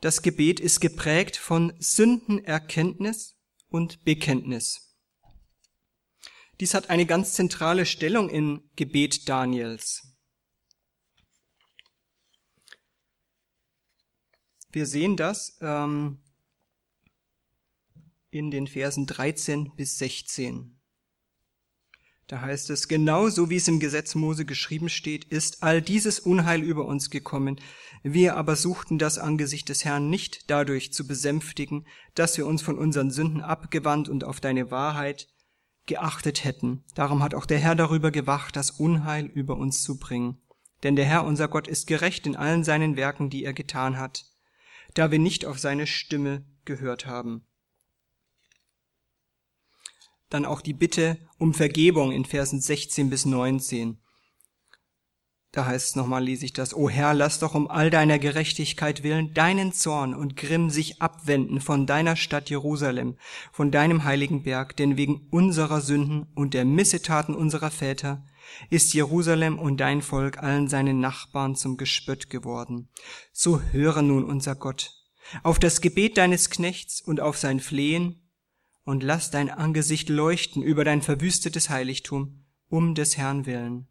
Das 0.02 0.21
Gebet 0.21 0.60
ist 0.60 0.82
geprägt 0.82 1.38
von 1.38 1.73
Sündenerkenntnis 1.80 3.38
und 3.73 4.05
Bekenntnis. 4.05 4.95
Dies 6.59 6.75
hat 6.75 6.91
eine 6.91 7.07
ganz 7.07 7.33
zentrale 7.33 7.88
Stellung 7.88 8.29
im 8.29 8.69
Gebet 8.75 9.27
Daniels. 9.27 10.15
Wir 14.71 14.86
sehen 14.86 15.17
das 15.17 15.57
ähm, 15.62 16.21
in 18.29 18.51
den 18.51 18.67
Versen 18.67 19.07
13 19.07 19.75
bis 19.75 19.97
16. 19.97 20.79
Da 22.27 22.41
heißt 22.41 22.69
es, 22.69 22.88
genauso 22.88 23.49
wie 23.49 23.57
es 23.57 23.67
im 23.67 23.79
Gesetz 23.79 24.15
Mose 24.15 24.45
geschrieben 24.45 24.89
steht, 24.89 25.25
ist 25.25 25.62
all 25.62 25.81
dieses 25.81 26.19
Unheil 26.19 26.62
über 26.62 26.86
uns 26.86 27.09
gekommen. 27.09 27.59
Wir 28.01 28.38
aber 28.38 28.55
suchten 28.55 28.97
das 28.97 29.17
Angesicht 29.17 29.67
des 29.69 29.83
Herrn 29.83 30.09
nicht 30.09 30.49
dadurch 30.49 30.93
zu 30.93 31.05
besänftigen, 31.05 31.86
dass 32.15 32.38
wir 32.38 32.45
uns 32.45 32.62
von 32.62 32.77
unseren 32.77 33.12
Sünden 33.12 33.41
abgewandt 33.41 34.07
und 34.07 34.23
auf 34.23 34.39
deine 34.39 34.71
Wahrheit 34.71 35.27
geachtet 35.86 36.45
hätten. 36.45 36.86
Darum 36.95 37.21
hat 37.21 37.36
auch 37.36 37.45
der 37.45 37.59
Herr 37.59 37.75
darüber 37.75 38.12
gewacht, 38.12 38.55
das 38.55 38.71
Unheil 38.71 39.25
über 39.25 39.57
uns 39.57 39.83
zu 39.83 39.99
bringen. 39.99 40.41
Denn 40.83 40.95
der 40.95 41.05
Herr 41.05 41.25
unser 41.25 41.49
Gott 41.49 41.67
ist 41.67 41.88
gerecht 41.88 42.25
in 42.25 42.38
allen 42.38 42.63
seinen 42.63 42.95
Werken, 42.95 43.29
die 43.29 43.43
er 43.43 43.53
getan 43.53 43.97
hat, 43.97 44.25
da 44.93 45.12
wir 45.12 45.19
nicht 45.19 45.45
auf 45.45 45.59
seine 45.59 45.88
Stimme 45.88 46.45
gehört 46.63 47.05
haben 47.05 47.45
dann 50.33 50.45
auch 50.45 50.61
die 50.61 50.73
Bitte 50.73 51.17
um 51.37 51.53
Vergebung 51.53 52.11
in 52.11 52.25
Versen 52.25 52.59
16 52.59 53.09
bis 53.09 53.25
19. 53.25 53.97
Da 55.51 55.67
heißt 55.67 55.89
es 55.89 55.95
nochmal, 55.95 56.23
lese 56.23 56.45
ich 56.45 56.53
das, 56.53 56.73
O 56.73 56.89
Herr, 56.89 57.13
lass 57.13 57.37
doch 57.37 57.53
um 57.53 57.69
all 57.69 57.91
deiner 57.91 58.17
Gerechtigkeit 58.17 59.03
willen 59.03 59.35
deinen 59.35 59.71
Zorn 59.71 60.15
und 60.15 60.35
Grimm 60.35 60.71
sich 60.71 60.99
abwenden 60.99 61.61
von 61.61 61.85
deiner 61.85 62.15
Stadt 62.15 62.49
Jerusalem, 62.49 63.17
von 63.51 63.69
deinem 63.69 64.03
heiligen 64.03 64.41
Berg, 64.41 64.75
denn 64.75 64.97
wegen 64.97 65.27
unserer 65.29 65.81
Sünden 65.81 66.25
und 66.33 66.55
der 66.55 66.65
Missetaten 66.65 67.35
unserer 67.35 67.69
Väter 67.69 68.25
ist 68.71 68.95
Jerusalem 68.95 69.59
und 69.59 69.77
dein 69.77 70.01
Volk 70.01 70.39
allen 70.39 70.67
seinen 70.67 70.99
Nachbarn 70.99 71.55
zum 71.55 71.77
Gespött 71.77 72.31
geworden. 72.31 72.89
So 73.31 73.61
höre 73.61 74.01
nun 74.01 74.23
unser 74.23 74.55
Gott 74.55 74.91
auf 75.41 75.59
das 75.59 75.81
Gebet 75.81 76.17
deines 76.17 76.49
Knechts 76.49 77.01
und 77.01 77.19
auf 77.19 77.37
sein 77.37 77.59
Flehen 77.59 78.22
und 78.83 79.03
lass 79.03 79.31
dein 79.31 79.49
Angesicht 79.49 80.09
leuchten 80.09 80.61
über 80.61 80.83
dein 80.83 81.01
verwüstetes 81.01 81.69
Heiligtum 81.69 82.45
um 82.69 82.95
des 82.95 83.17
Herrn 83.17 83.45
willen. 83.45 83.87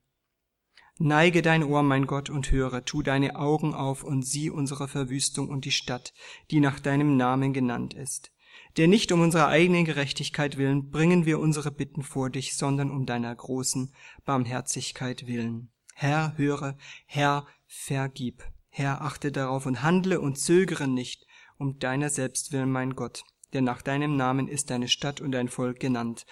Neige 0.98 1.40
dein 1.40 1.64
Ohr, 1.64 1.82
mein 1.82 2.06
Gott, 2.06 2.30
und 2.30 2.50
höre, 2.50 2.84
tu 2.84 3.02
deine 3.02 3.36
Augen 3.36 3.74
auf 3.74 4.04
und 4.04 4.22
sieh 4.22 4.50
unsere 4.50 4.88
Verwüstung 4.88 5.48
und 5.48 5.64
die 5.64 5.70
Stadt, 5.70 6.12
die 6.50 6.60
nach 6.60 6.80
deinem 6.80 7.16
Namen 7.16 7.52
genannt 7.52 7.94
ist. 7.94 8.32
Denn 8.76 8.90
nicht 8.90 9.12
um 9.12 9.20
unserer 9.20 9.48
eigenen 9.48 9.84
Gerechtigkeit 9.84 10.56
willen 10.58 10.90
bringen 10.90 11.26
wir 11.26 11.38
unsere 11.40 11.70
Bitten 11.70 12.02
vor 12.02 12.30
dich, 12.30 12.56
sondern 12.56 12.90
um 12.90 13.06
deiner 13.06 13.34
großen 13.34 13.92
Barmherzigkeit 14.24 15.26
willen. 15.26 15.70
Herr, 15.94 16.36
höre, 16.36 16.76
Herr, 17.06 17.46
vergib. 17.66 18.42
Herr, 18.68 19.02
achte 19.02 19.32
darauf 19.32 19.66
und 19.66 19.82
handle 19.82 20.20
und 20.20 20.38
zögere 20.38 20.88
nicht, 20.88 21.26
um 21.58 21.78
deiner 21.78 22.10
selbst 22.10 22.52
willen, 22.52 22.70
mein 22.70 22.94
Gott. 22.94 23.24
Denn 23.52 23.64
nach 23.64 23.82
deinem 23.82 24.16
Namen 24.16 24.48
ist 24.48 24.70
deine 24.70 24.88
Stadt 24.88 25.20
und 25.20 25.32
dein 25.32 25.48
Volk 25.48 25.80
genannt. 25.80 26.26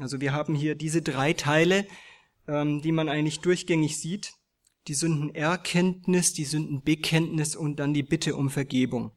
Also 0.00 0.20
wir 0.20 0.32
haben 0.32 0.54
hier 0.54 0.74
diese 0.74 1.02
drei 1.02 1.32
Teile, 1.32 1.86
ähm, 2.48 2.82
die 2.82 2.92
man 2.92 3.08
eigentlich 3.08 3.40
durchgängig 3.40 3.98
sieht. 3.98 4.34
Die 4.88 4.94
Sündenerkenntnis, 4.94 6.32
die 6.32 6.44
Sündenbekenntnis 6.44 7.54
und 7.54 7.76
dann 7.76 7.94
die 7.94 8.02
Bitte 8.02 8.34
um 8.34 8.50
Vergebung. 8.50 9.12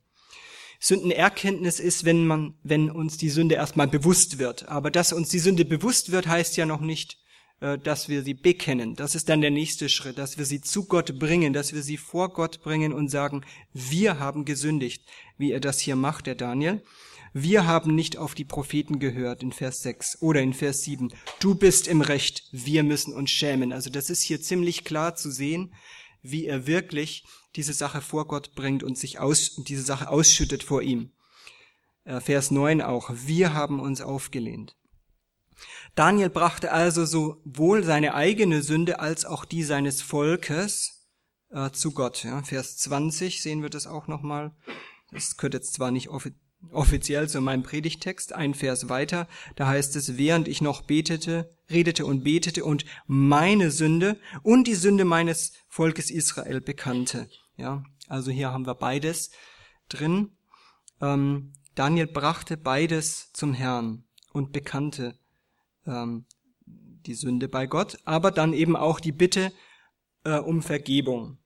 Sündenerkenntnis 0.80 1.80
ist, 1.80 2.06
wenn 2.06 2.28
man, 2.28 2.56
wenn 2.62 2.92
uns 2.92 3.18
die 3.18 3.30
Sünde 3.30 3.56
erstmal 3.56 3.88
bewusst 3.88 4.38
wird. 4.38 4.68
Aber 4.70 4.92
dass 4.92 5.14
uns 5.14 5.30
die 5.30 5.40
Sünde 5.40 5.66
bewusst 5.66 6.12
wird, 6.12 6.28
heißt 6.28 6.58
ja 6.58 6.66
noch 6.66 6.82
nicht, 6.82 7.18
äh, 7.62 7.78
dass 7.80 8.10
wir 8.10 8.22
sie 8.22 8.34
bekennen. 8.34 8.96
Das 8.96 9.16
ist 9.16 9.30
dann 9.30 9.42
der 9.42 9.52
nächste 9.52 9.90
Schritt, 9.90 10.18
dass 10.18 10.38
wir 10.38 10.46
sie 10.46 10.62
zu 10.62 10.86
Gott 10.86 11.18
bringen, 11.18 11.54
dass 11.54 11.74
wir 11.74 11.82
sie 11.82 11.98
vor 11.98 12.34
Gott 12.34 12.62
bringen 12.62 12.94
und 12.94 13.10
sagen, 13.10 13.44
wir 13.74 14.20
haben 14.20 14.46
gesündigt, 14.46 15.04
wie 15.38 15.52
er 15.52 15.62
das 15.62 15.80
hier 15.80 15.96
macht, 15.96 16.28
der 16.28 16.36
Daniel 16.36 16.84
wir 17.38 17.68
haben 17.68 17.96
nicht 17.96 18.16
auf 18.16 18.34
die 18.34 18.46
Propheten 18.46 18.98
gehört 18.98 19.44
in 19.44 19.52
Vers 19.52 19.82
6 19.82 20.22
oder 20.22 20.40
in 20.40 20.54
Vers 20.54 20.84
7. 20.84 21.14
Du 21.42 21.54
bist 21.54 21.86
im 21.86 22.00
Recht, 22.00 22.48
wir 22.54 22.82
müssen 22.82 23.14
uns 23.14 23.30
schämen. 23.30 23.74
Also 23.74 23.90
das 23.90 24.10
ist 24.10 24.22
hier 24.22 24.42
ziemlich 24.42 24.86
klar 24.86 25.16
zu 25.16 25.30
sehen, 25.30 25.74
wie 26.22 26.46
er 26.46 26.66
wirklich 26.66 27.26
diese 27.58 27.74
Sache 27.74 28.00
vor 28.00 28.26
Gott 28.30 28.56
bringt 28.56 28.84
und 28.84 28.98
sich 28.98 29.20
aus, 29.20 29.62
diese 29.68 29.82
Sache 29.82 30.08
ausschüttet 30.08 30.64
vor 30.64 30.82
ihm. 30.82 31.12
Äh, 32.06 32.22
Vers 32.22 32.52
9 32.52 32.82
auch. 32.82 33.12
Wir 33.14 33.54
haben 33.54 33.82
uns 33.82 34.00
aufgelehnt. 34.00 34.78
Daniel 35.94 36.30
brachte 36.30 36.72
also 36.72 37.06
sowohl 37.06 37.84
seine 37.84 38.14
eigene 38.14 38.64
Sünde 38.64 39.02
als 39.02 39.26
auch 39.26 39.44
die 39.44 39.64
seines 39.64 40.02
Volkes 40.02 41.06
äh, 41.50 41.70
zu 41.72 41.92
Gott. 41.92 42.24
Ja, 42.24 42.42
Vers 42.44 42.78
20 42.78 43.42
sehen 43.42 43.62
wir 43.62 43.70
das 43.70 43.88
auch 43.88 44.08
nochmal. 44.08 44.56
Das 45.12 45.36
gehört 45.36 45.56
jetzt 45.56 45.74
zwar 45.74 45.92
nicht 45.92 46.08
offiziell 46.08 46.45
offiziell 46.72 47.30
zu 47.30 47.42
meinem 47.42 47.64
Predigtext, 47.64 48.34
ein 48.34 48.54
Vers 48.54 48.90
weiter, 48.90 49.28
da 49.56 49.68
heißt 49.68 49.96
es, 49.96 50.18
während 50.18 50.48
ich 50.48 50.62
noch 50.62 50.82
betete, 50.82 51.54
redete 51.70 52.06
und 52.06 52.24
betete 52.24 52.64
und 52.66 52.86
meine 53.08 53.72
Sünde 53.72 54.20
und 54.44 54.68
die 54.68 54.76
Sünde 54.76 55.06
meines 55.06 55.54
Volkes 55.68 56.12
Israel 56.12 56.62
bekannte. 56.62 57.30
Ja, 57.58 57.84
also 58.08 58.32
hier 58.32 58.52
haben 58.52 58.66
wir 58.66 58.76
beides 58.76 59.32
drin. 59.90 60.32
Ähm, 61.02 61.54
Daniel 61.76 62.08
brachte 62.08 62.58
beides 62.58 63.32
zum 63.34 63.54
Herrn 63.54 64.06
und 64.32 64.52
bekannte 64.52 65.18
ähm, 65.86 66.26
die 66.66 67.16
Sünde 67.16 67.48
bei 67.48 67.68
Gott, 67.68 67.98
aber 68.06 68.32
dann 68.32 68.54
eben 68.54 68.76
auch 68.76 69.00
die 69.00 69.12
Bitte 69.12 69.52
äh, 70.24 70.38
um 70.40 70.62
Vergebung. 70.62 71.38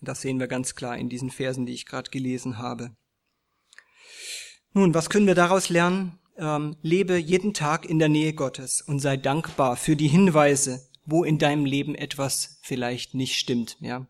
Das 0.00 0.20
sehen 0.20 0.40
wir 0.40 0.48
ganz 0.48 0.74
klar 0.74 0.96
in 0.96 1.08
diesen 1.08 1.30
Versen, 1.30 1.66
die 1.66 1.74
ich 1.74 1.86
gerade 1.86 2.10
gelesen 2.10 2.58
habe. 2.58 2.96
Nun, 4.74 4.94
was 4.94 5.10
können 5.10 5.26
wir 5.26 5.34
daraus 5.34 5.68
lernen? 5.68 6.18
Ähm, 6.38 6.76
lebe 6.80 7.16
jeden 7.16 7.52
Tag 7.52 7.84
in 7.84 7.98
der 7.98 8.08
Nähe 8.08 8.32
Gottes 8.32 8.80
und 8.80 9.00
sei 9.00 9.18
dankbar 9.18 9.76
für 9.76 9.96
die 9.96 10.08
Hinweise, 10.08 10.88
wo 11.04 11.24
in 11.24 11.38
deinem 11.38 11.66
Leben 11.66 11.94
etwas 11.94 12.58
vielleicht 12.62 13.14
nicht 13.14 13.36
stimmt. 13.36 13.76
Ja, 13.80 14.06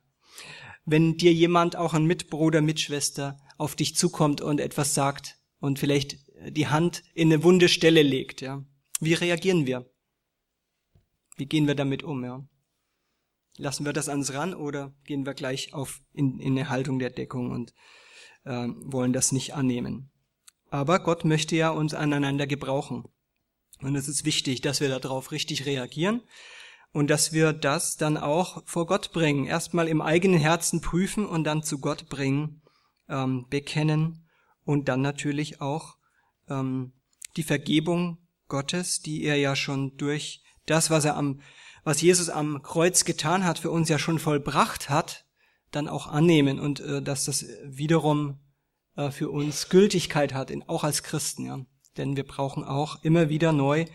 wenn 0.85 1.17
dir 1.17 1.33
jemand, 1.33 1.77
auch 1.77 1.95
ein 1.95 2.07
Mitbruder, 2.07 2.61
Mitschwester, 2.61 3.39
auf 3.59 3.77
dich 3.77 3.97
zukommt 3.97 4.41
und 4.41 4.61
etwas 4.61 4.95
sagt 4.95 5.39
und 5.59 5.79
vielleicht 5.79 6.19
die 6.49 6.69
Hand 6.69 7.03
in 7.15 7.33
eine 7.33 7.43
wunde 7.45 7.69
Stelle 7.69 8.03
legt, 8.03 8.41
ja, 8.41 8.65
wie 9.01 9.15
reagieren 9.15 9.67
wir? 9.67 9.91
Wie 11.37 11.47
gehen 11.47 11.67
wir 11.67 11.75
damit 11.75 12.03
um? 12.03 12.25
Ja, 12.25 12.47
lassen 13.57 13.85
wir 13.85 13.93
das 13.93 14.09
ans 14.09 14.33
ran 14.33 14.55
oder 14.55 14.95
gehen 15.05 15.27
wir 15.27 15.35
gleich 15.35 15.75
auf 15.75 16.03
in, 16.13 16.39
in 16.39 16.59
eine 16.59 16.69
Haltung 16.69 16.99
der 17.01 17.11
Deckung 17.11 17.51
und 17.51 17.75
äh, 18.45 18.69
wollen 18.85 19.13
das 19.13 19.33
nicht 19.33 19.55
annehmen? 19.55 20.12
Aber 20.73 21.01
Gott 21.01 21.27
möchte 21.27 21.55
ja 21.55 21.69
uns 21.69 21.93
aneinander 21.93 22.47
gebrauchen. 22.47 23.05
Und 23.83 23.95
es 23.95 24.09
ist 24.09 24.25
wichtig, 24.25 24.63
dass 24.63 24.81
wir 24.81 24.89
darauf 24.89 25.31
richtig 25.31 25.67
reagieren 25.67 26.23
und 26.93 27.11
dass 27.11 27.35
wir 27.35 27.53
das 27.53 27.99
dann 27.99 28.17
auch 28.17 28.63
vor 28.65 28.87
Gott 28.87 29.13
bringen. 29.13 29.45
Erstmal 29.45 29.87
im 29.87 30.01
eigenen 30.01 30.41
Herzen 30.41 30.81
prüfen 30.81 31.27
und 31.27 31.45
dann 31.45 31.63
zu 31.63 31.79
Gott 31.79 32.09
bringen, 32.09 32.63
ähm, 33.11 33.45
bekennen 33.51 34.27
und 34.65 34.89
dann 34.89 35.03
natürlich 35.03 35.61
auch 35.61 35.99
ähm, 36.49 36.95
die 37.37 37.43
Vergebung 37.43 38.17
Gottes, 38.49 39.03
die 39.03 39.25
er 39.25 39.37
ja 39.37 39.55
schon 39.55 39.99
durch 39.99 40.43
das, 40.65 40.89
was 40.89 41.05
er 41.05 41.19
am, 41.19 41.43
was 41.85 42.01
Jesus 42.01 42.31
am 42.31 42.63
Kreuz 42.63 43.05
getan 43.05 43.45
hat, 43.45 43.59
für 43.59 43.71
uns 43.71 43.91
ja 43.91 43.99
schon 43.99 44.19
vollbracht 44.19 44.89
hat, 44.89 45.27
dann 45.71 45.87
auch 45.87 46.07
annehmen 46.07 46.59
und 46.59 46.81
äh, 46.81 47.03
dass 47.03 47.27
das 47.27 47.45
wiederum 47.63 48.39
äh, 48.97 49.11
für 49.11 49.31
uns 49.31 49.69
Gültigkeit 49.69 50.35
hat, 50.35 50.53
auch 50.67 50.85
als 50.85 51.03
Christen. 51.03 51.47
Ja. 51.47 51.61
Denn 51.97 52.17
wir 52.17 52.25
brauchen 52.25 52.65
auch 52.65 53.03
immer 53.03 53.29
wieder 53.29 53.53
neu, 53.53 53.87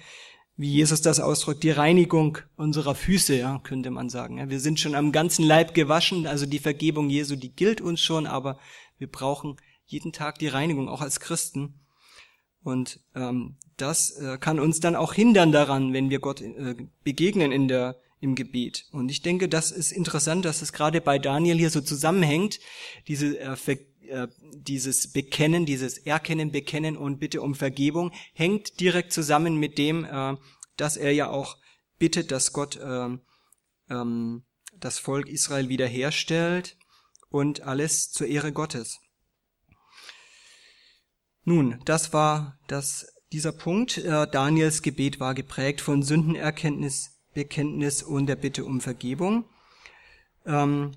wie 0.55 0.71
Jesus 0.71 1.01
das 1.01 1.19
ausdrückt, 1.19 1.63
die 1.63 1.71
Reinigung 1.71 2.39
unserer 2.55 2.95
Füße, 2.95 3.35
ja, 3.35 3.59
könnte 3.63 3.91
man 3.91 4.09
sagen. 4.09 4.39
Ja. 4.39 4.49
Wir 4.49 4.59
sind 4.59 4.79
schon 4.79 4.95
am 4.95 5.11
ganzen 5.11 5.45
Leib 5.45 5.73
gewaschen, 5.73 6.25
also 6.25 6.45
die 6.45 6.59
Vergebung 6.59 7.09
Jesu, 7.09 7.35
die 7.35 7.55
gilt 7.55 7.79
uns 7.79 8.01
schon, 8.01 8.25
aber 8.25 8.59
wir 8.97 9.07
brauchen 9.07 9.57
jeden 9.85 10.11
Tag 10.11 10.39
die 10.39 10.47
Reinigung, 10.47 10.89
auch 10.89 11.01
als 11.01 11.19
Christen. 11.19 11.79
Und 12.63 12.99
ähm, 13.15 13.55
das 13.77 14.11
äh, 14.11 14.37
kann 14.39 14.59
uns 14.59 14.79
dann 14.79 14.95
auch 14.95 15.13
hindern 15.13 15.51
daran, 15.51 15.93
wenn 15.93 16.09
wir 16.09 16.19
Gott 16.19 16.41
äh, 16.41 16.75
begegnen 17.03 17.51
in 17.51 17.67
der 17.67 17.95
im 18.19 18.35
Gebet. 18.35 18.85
Und 18.91 19.09
ich 19.09 19.21
denke, 19.21 19.47
das 19.47 19.71
ist 19.71 19.91
interessant, 19.91 20.43
dass 20.43 20.61
es 20.61 20.73
gerade 20.73 21.01
bei 21.01 21.19
Daniel 21.19 21.57
hier 21.57 21.69
so 21.69 21.81
zusammenhängt, 21.81 22.59
diese 23.07 23.39
äh, 23.39 23.55
äh, 24.09 24.27
dieses 24.41 25.11
Bekennen, 25.11 25.65
dieses 25.65 25.97
Erkennen, 25.97 26.51
Bekennen 26.51 26.97
und 26.97 27.19
Bitte 27.19 27.41
um 27.41 27.55
Vergebung 27.55 28.11
hängt 28.33 28.79
direkt 28.79 29.11
zusammen 29.11 29.57
mit 29.57 29.77
dem, 29.77 30.05
äh, 30.05 30.35
dass 30.75 30.97
er 30.97 31.13
ja 31.13 31.29
auch 31.29 31.57
bittet, 31.99 32.31
dass 32.31 32.53
Gott 32.53 32.77
äh, 32.77 33.09
ähm, 33.89 34.43
das 34.79 34.99
Volk 34.99 35.27
Israel 35.27 35.69
wiederherstellt 35.69 36.77
und 37.29 37.61
alles 37.61 38.11
zur 38.11 38.27
Ehre 38.27 38.51
Gottes. 38.51 38.99
Nun, 41.43 41.79
das 41.85 42.13
war 42.13 42.59
das, 42.67 43.07
dieser 43.31 43.53
Punkt. 43.53 44.03
Daniels 44.05 44.81
Gebet 44.81 45.19
war 45.19 45.33
geprägt 45.33 45.79
von 45.81 46.03
Sündenerkenntnis, 46.03 47.21
Bekenntnis 47.33 48.03
und 48.03 48.27
der 48.27 48.35
Bitte 48.35 48.65
um 48.65 48.81
Vergebung. 48.81 49.45
Ähm, 50.45 50.91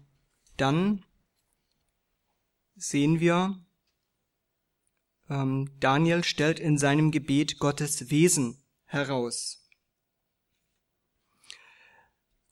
dann 0.56 1.04
sehen 2.76 3.20
wir, 3.20 3.58
ähm, 5.28 5.70
Daniel 5.78 6.24
stellt 6.24 6.58
in 6.58 6.76
seinem 6.76 7.10
Gebet 7.10 7.58
Gottes 7.58 8.10
Wesen 8.10 8.62
heraus. 8.84 9.64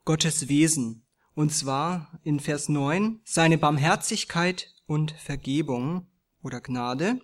Gottes 0.04 0.48
Wesen. 0.48 1.04
Und 1.34 1.52
zwar 1.52 2.18
in 2.22 2.40
Vers 2.40 2.68
9 2.68 3.20
seine 3.24 3.58
Barmherzigkeit 3.58 4.74
und 4.86 5.12
Vergebung 5.12 6.06
oder 6.42 6.60
Gnade. 6.60 7.20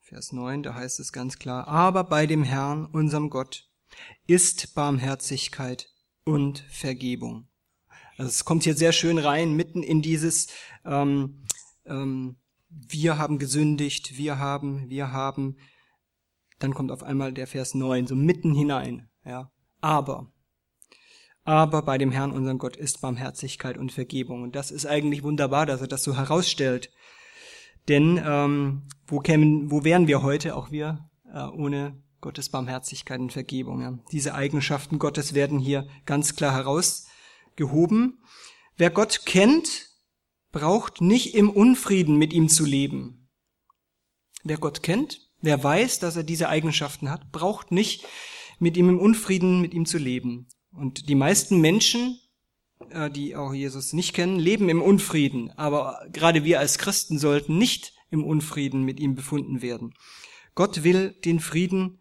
Vers 0.00 0.32
9, 0.32 0.62
da 0.62 0.74
heißt 0.74 1.00
es 1.00 1.12
ganz 1.12 1.38
klar, 1.38 1.68
aber 1.68 2.04
bei 2.04 2.26
dem 2.26 2.42
Herrn, 2.42 2.86
unserem 2.86 3.30
Gott, 3.30 3.68
ist 4.26 4.74
Barmherzigkeit 4.74 5.90
und 6.24 6.60
Vergebung. 6.70 7.47
Also 8.18 8.30
es 8.30 8.44
kommt 8.44 8.64
hier 8.64 8.74
sehr 8.74 8.92
schön 8.92 9.16
rein, 9.16 9.54
mitten 9.54 9.82
in 9.82 10.02
dieses 10.02 10.48
ähm, 10.84 11.44
ähm, 11.86 12.36
Wir 12.68 13.16
haben 13.16 13.38
gesündigt, 13.38 14.18
wir 14.18 14.38
haben, 14.38 14.90
wir 14.90 15.12
haben. 15.12 15.56
Dann 16.58 16.74
kommt 16.74 16.90
auf 16.90 17.04
einmal 17.04 17.32
der 17.32 17.46
Vers 17.46 17.74
9, 17.74 18.08
so 18.08 18.16
mitten 18.16 18.52
hinein. 18.52 19.08
Ja. 19.24 19.52
Aber, 19.80 20.32
aber 21.44 21.82
bei 21.82 21.96
dem 21.96 22.10
Herrn, 22.10 22.32
unserem 22.32 22.58
Gott, 22.58 22.76
ist 22.76 23.00
Barmherzigkeit 23.00 23.78
und 23.78 23.92
Vergebung. 23.92 24.42
Und 24.42 24.56
das 24.56 24.72
ist 24.72 24.84
eigentlich 24.84 25.22
wunderbar, 25.22 25.64
dass 25.64 25.80
er 25.80 25.86
das 25.86 26.02
so 26.02 26.16
herausstellt. 26.16 26.90
Denn 27.86 28.20
ähm, 28.22 28.82
wo, 29.06 29.20
kämen, 29.20 29.70
wo 29.70 29.84
wären 29.84 30.08
wir 30.08 30.22
heute, 30.22 30.56
auch 30.56 30.72
wir, 30.72 31.08
äh, 31.32 31.44
ohne 31.44 32.02
Gottes 32.20 32.48
Barmherzigkeit 32.48 33.20
und 33.20 33.32
Vergebung? 33.32 33.80
Ja? 33.80 33.98
Diese 34.10 34.34
Eigenschaften 34.34 34.98
Gottes 34.98 35.34
werden 35.34 35.60
hier 35.60 35.86
ganz 36.04 36.34
klar 36.34 36.52
heraus 36.52 37.07
gehoben. 37.58 38.22
Wer 38.78 38.88
Gott 38.88 39.26
kennt, 39.26 39.90
braucht 40.50 41.02
nicht 41.02 41.34
im 41.34 41.50
Unfrieden 41.50 42.16
mit 42.16 42.32
ihm 42.32 42.48
zu 42.48 42.64
leben. 42.64 43.28
Wer 44.44 44.56
Gott 44.56 44.82
kennt, 44.82 45.28
wer 45.42 45.62
weiß, 45.62 45.98
dass 45.98 46.16
er 46.16 46.22
diese 46.22 46.48
Eigenschaften 46.48 47.10
hat, 47.10 47.30
braucht 47.30 47.70
nicht 47.70 48.06
mit 48.58 48.76
ihm 48.76 48.88
im 48.88 48.98
Unfrieden 48.98 49.60
mit 49.60 49.74
ihm 49.74 49.84
zu 49.84 49.98
leben. 49.98 50.48
Und 50.72 51.08
die 51.08 51.14
meisten 51.14 51.60
Menschen, 51.60 52.18
äh, 52.90 53.10
die 53.10 53.36
auch 53.36 53.52
Jesus 53.52 53.92
nicht 53.92 54.14
kennen, 54.14 54.38
leben 54.38 54.68
im 54.68 54.82
Unfrieden. 54.82 55.50
Aber 55.52 56.06
gerade 56.12 56.44
wir 56.44 56.60
als 56.60 56.78
Christen 56.78 57.18
sollten 57.18 57.58
nicht 57.58 57.94
im 58.10 58.24
Unfrieden 58.24 58.84
mit 58.84 59.00
ihm 59.00 59.14
befunden 59.14 59.60
werden. 59.60 59.94
Gott 60.54 60.82
will 60.82 61.12
den 61.24 61.40
Frieden 61.40 62.00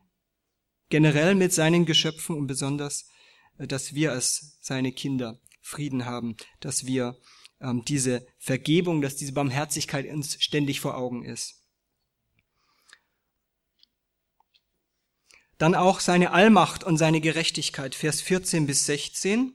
generell 0.90 1.36
mit 1.36 1.54
seinen 1.54 1.86
Geschöpfen 1.86 2.36
und 2.36 2.48
besonders, 2.48 3.10
äh, 3.58 3.68
dass 3.68 3.94
wir 3.94 4.12
als 4.12 4.58
seine 4.62 4.92
Kinder 4.92 5.40
Frieden 5.68 6.06
haben, 6.06 6.38
dass 6.60 6.86
wir 6.86 7.18
ähm, 7.60 7.84
diese 7.86 8.26
Vergebung, 8.38 9.02
dass 9.02 9.16
diese 9.16 9.34
Barmherzigkeit 9.34 10.10
uns 10.10 10.42
ständig 10.42 10.80
vor 10.80 10.98
Augen 10.98 11.24
ist. 11.24 11.64
Dann 15.58 15.76
auch 15.76 16.00
seine 16.00 16.32
Allmacht 16.32 16.84
und 16.84 16.98
seine 16.98 17.20
Gerechtigkeit, 17.20 17.96
Vers 17.96 18.22
14 18.22 18.68
bis 18.68 18.86
16. 18.86 19.54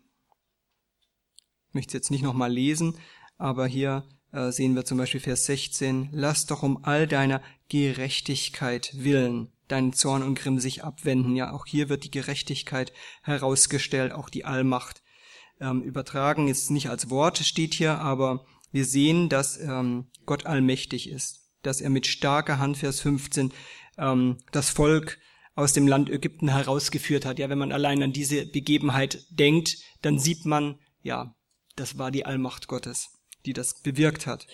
Ich 1.69 1.75
möchte 1.75 1.91
es 1.91 1.95
jetzt 1.95 2.11
nicht 2.11 2.23
nochmal 2.23 2.53
lesen, 2.53 2.99
aber 3.39 3.67
hier 3.67 4.07
äh, 4.33 4.51
sehen 4.51 4.75
wir 4.75 4.85
zum 4.85 4.99
Beispiel 4.99 5.21
Vers 5.21 5.47
16. 5.47 6.11
Lass 6.13 6.47
doch 6.47 6.63
um 6.63 6.85
all 6.85 7.07
deiner 7.07 7.41
Gerechtigkeit 7.69 8.91
willen 8.95 9.53
deinen 9.73 9.93
Zorn 9.93 10.23
und 10.23 10.35
Grimm 10.39 10.61
sich 10.61 10.85
abwenden. 10.85 11.35
Ja, 11.35 11.53
auch 11.53 11.67
hier 11.67 11.89
wird 11.89 12.05
die 12.05 12.11
Gerechtigkeit 12.11 12.93
herausgestellt, 13.23 14.13
auch 14.13 14.29
die 14.29 14.45
Allmacht 14.45 15.02
ähm, 15.61 15.83
übertragen. 15.83 16.49
Jetzt 16.49 16.71
nicht 16.71 16.91
als 16.91 17.11
Wort 17.11 17.39
steht 17.39 17.75
hier, 17.75 17.99
aber 17.99 18.45
wir 18.71 18.85
sehen, 18.85 19.29
dass 19.29 19.59
ähm, 19.59 20.07
Gott 20.27 20.47
allmächtig 20.47 21.09
ist, 21.09 21.51
dass 21.63 21.81
er 21.81 21.91
mit 21.91 22.07
starker 22.07 22.59
Hand, 22.59 22.79
Vers 22.79 23.01
15, 23.01 23.53
ähm, 23.99 24.39
das 24.51 24.71
Volk 24.71 25.19
aus 25.55 25.73
dem 25.73 25.87
Land 25.87 26.09
Ägypten 26.09 26.49
herausgeführt 26.49 27.27
hat. 27.27 27.39
Ja, 27.39 27.51
wenn 27.51 27.59
man 27.59 27.73
allein 27.73 28.03
an 28.03 28.13
diese 28.13 28.47
Begebenheit 28.47 29.27
denkt, 29.31 29.77
dann 30.01 30.19
sieht 30.19 30.47
man, 30.47 30.79
ja, 31.03 31.35
das 31.77 31.99
war 31.99 32.11
die 32.11 32.25
Allmacht 32.25 32.69
Gottes, 32.69 33.11
die 33.45 33.53
das 33.53 33.81
bewirkt 33.83 34.27
hat. 34.27 34.47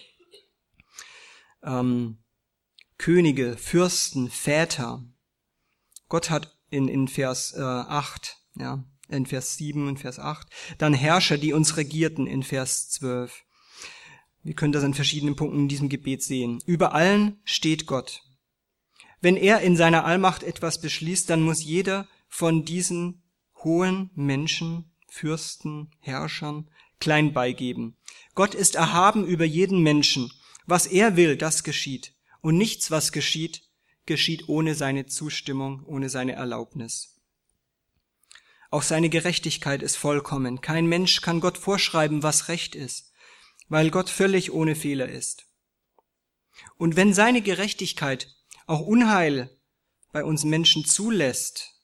Ähm, 1.62 2.18
Könige, 2.96 3.56
Fürsten, 3.56 4.28
Väter. 4.28 5.04
Gott 6.08 6.30
hat 6.30 6.56
in, 6.70 6.88
in 6.88 7.06
Vers 7.06 7.54
äh, 7.56 7.60
8, 7.60 8.36
ja, 8.56 8.84
in 9.08 9.26
Vers 9.26 9.56
7 9.56 9.88
und 9.88 9.98
Vers 9.98 10.18
8, 10.18 10.46
dann 10.78 10.94
Herrscher, 10.94 11.38
die 11.38 11.52
uns 11.52 11.76
regierten 11.76 12.26
in 12.26 12.42
Vers 12.42 12.90
12. 12.90 13.44
Wir 14.42 14.54
können 14.54 14.72
das 14.72 14.84
an 14.84 14.94
verschiedenen 14.94 15.36
Punkten 15.36 15.60
in 15.60 15.68
diesem 15.68 15.88
Gebet 15.88 16.22
sehen. 16.22 16.60
Über 16.66 16.94
allen 16.94 17.40
steht 17.44 17.86
Gott. 17.86 18.22
Wenn 19.20 19.36
er 19.36 19.60
in 19.60 19.76
seiner 19.76 20.04
Allmacht 20.04 20.42
etwas 20.42 20.80
beschließt, 20.80 21.28
dann 21.28 21.42
muss 21.42 21.64
jeder 21.64 22.06
von 22.28 22.64
diesen 22.64 23.22
hohen 23.64 24.10
Menschen, 24.14 24.92
Fürsten, 25.08 25.90
Herrschern 26.00 26.70
klein 27.00 27.32
beigeben. 27.32 27.96
Gott 28.34 28.54
ist 28.54 28.74
erhaben 28.74 29.26
über 29.26 29.44
jeden 29.44 29.82
Menschen. 29.82 30.30
Was 30.66 30.86
er 30.86 31.16
will, 31.16 31.36
das 31.36 31.64
geschieht. 31.64 32.14
Und 32.40 32.56
nichts, 32.56 32.90
was 32.90 33.12
geschieht, 33.12 33.62
geschieht 34.06 34.48
ohne 34.48 34.74
seine 34.74 35.06
Zustimmung, 35.06 35.84
ohne 35.84 36.08
seine 36.08 36.32
Erlaubnis. 36.32 37.17
Auch 38.70 38.82
seine 38.82 39.08
Gerechtigkeit 39.08 39.82
ist 39.82 39.96
vollkommen. 39.96 40.60
Kein 40.60 40.86
Mensch 40.86 41.20
kann 41.20 41.40
Gott 41.40 41.56
vorschreiben, 41.56 42.22
was 42.22 42.48
Recht 42.48 42.74
ist, 42.74 43.12
weil 43.68 43.90
Gott 43.90 44.10
völlig 44.10 44.52
ohne 44.52 44.74
Fehler 44.74 45.08
ist. 45.08 45.46
Und 46.76 46.96
wenn 46.96 47.14
seine 47.14 47.40
Gerechtigkeit 47.40 48.28
auch 48.66 48.80
Unheil 48.80 49.50
bei 50.12 50.24
uns 50.24 50.44
Menschen 50.44 50.84
zulässt 50.84 51.74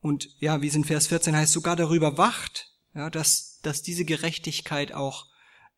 und 0.00 0.28
ja, 0.40 0.62
wie 0.62 0.68
es 0.68 0.74
in 0.74 0.84
Vers 0.84 1.08
14 1.08 1.36
heißt, 1.36 1.52
sogar 1.52 1.76
darüber 1.76 2.18
wacht, 2.18 2.72
ja, 2.94 3.10
dass, 3.10 3.60
dass 3.62 3.82
diese 3.82 4.04
Gerechtigkeit 4.04 4.92
auch 4.92 5.26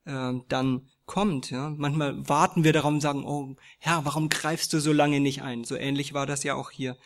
äh, 0.05 0.33
dann 0.49 0.91
kommt. 1.07 1.51
Ja. 1.51 1.71
Manchmal 1.71 2.29
warten 2.29 2.65
wir 2.65 2.73
darum 2.73 2.95
und 2.95 3.01
sagen, 3.01 3.25
oh 3.25 3.57
Herr, 3.79 4.05
warum 4.05 4.29
greifst 4.29 4.73
du 4.73 4.81
so 4.81 4.93
lange 4.93 5.21
nicht 5.21 5.43
ein? 5.43 5.65
So 5.65 5.77
ähnlich 5.77 6.15
war 6.15 6.25
das 6.25 6.45
ja 6.45 6.55
auch 6.55 6.71
hier. 6.71 6.97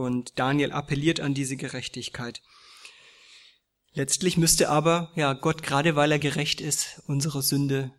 Und 0.00 0.38
Daniel 0.38 0.72
appelliert 0.72 1.20
an 1.20 1.34
diese 1.34 1.58
Gerechtigkeit. 1.58 2.40
Letztlich 3.92 4.38
müsste 4.38 4.70
aber, 4.70 5.12
ja, 5.14 5.34
Gott, 5.34 5.62
gerade 5.62 5.94
weil 5.94 6.10
er 6.10 6.18
gerecht 6.18 6.62
ist, 6.62 7.02
unsere 7.06 7.42
Sünde 7.42 7.92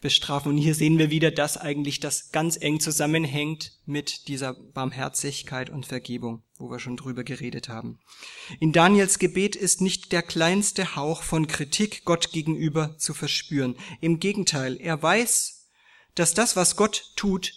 bestrafen. 0.00 0.50
Und 0.50 0.58
hier 0.58 0.74
sehen 0.74 0.98
wir 0.98 1.10
wieder, 1.10 1.30
dass 1.30 1.56
eigentlich 1.56 2.00
das 2.00 2.32
ganz 2.32 2.56
eng 2.60 2.80
zusammenhängt 2.80 3.78
mit 3.86 4.26
dieser 4.26 4.54
Barmherzigkeit 4.54 5.70
und 5.70 5.86
Vergebung, 5.86 6.42
wo 6.58 6.70
wir 6.70 6.80
schon 6.80 6.96
drüber 6.96 7.22
geredet 7.22 7.68
haben. 7.68 8.00
In 8.58 8.72
Daniels 8.72 9.20
Gebet 9.20 9.54
ist 9.54 9.80
nicht 9.80 10.10
der 10.10 10.22
kleinste 10.22 10.96
Hauch 10.96 11.22
von 11.22 11.46
Kritik 11.46 12.04
Gott 12.04 12.32
gegenüber 12.32 12.98
zu 12.98 13.14
verspüren. 13.14 13.76
Im 14.00 14.18
Gegenteil, 14.18 14.76
er 14.80 15.00
weiß, 15.00 15.68
dass 16.16 16.34
das, 16.34 16.56
was 16.56 16.74
Gott 16.74 17.12
tut, 17.14 17.52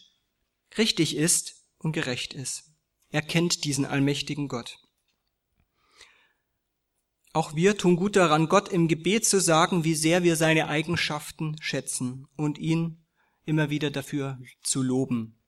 richtig 0.77 1.15
ist 1.15 1.65
und 1.79 1.93
gerecht 1.93 2.35
ist. 2.35 2.66
Er 3.09 3.21
kennt 3.21 3.63
diesen 3.63 3.85
allmächtigen 3.85 4.47
Gott. 4.47 4.79
Auch 7.33 7.55
wir 7.55 7.77
tun 7.77 7.95
gut 7.95 8.15
daran, 8.15 8.49
Gott 8.49 8.69
im 8.69 8.87
Gebet 8.87 9.25
zu 9.25 9.39
sagen, 9.39 9.83
wie 9.83 9.95
sehr 9.95 10.23
wir 10.23 10.35
seine 10.35 10.67
Eigenschaften 10.67 11.55
schätzen 11.61 12.27
und 12.35 12.57
ihn 12.57 13.05
immer 13.45 13.69
wieder 13.69 13.91
dafür 13.91 14.39
zu 14.63 14.81
loben. 14.81 15.39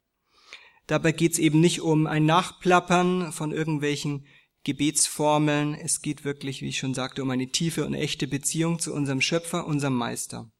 Dabei 0.87 1.11
geht 1.11 1.33
es 1.33 1.39
eben 1.39 1.59
nicht 1.59 1.81
um 1.81 2.07
ein 2.07 2.25
Nachplappern 2.25 3.31
von 3.31 3.51
irgendwelchen 3.51 4.25
Gebetsformeln. 4.63 5.73
Es 5.73 6.01
geht 6.01 6.23
wirklich, 6.25 6.61
wie 6.61 6.69
ich 6.69 6.77
schon 6.77 6.93
sagte, 6.93 7.23
um 7.23 7.29
eine 7.29 7.49
tiefe 7.51 7.85
und 7.85 7.93
echte 7.93 8.27
Beziehung 8.27 8.79
zu 8.79 8.93
unserem 8.93 9.21
Schöpfer, 9.21 9.65
unserem 9.65 9.95
Meister. 9.95 10.51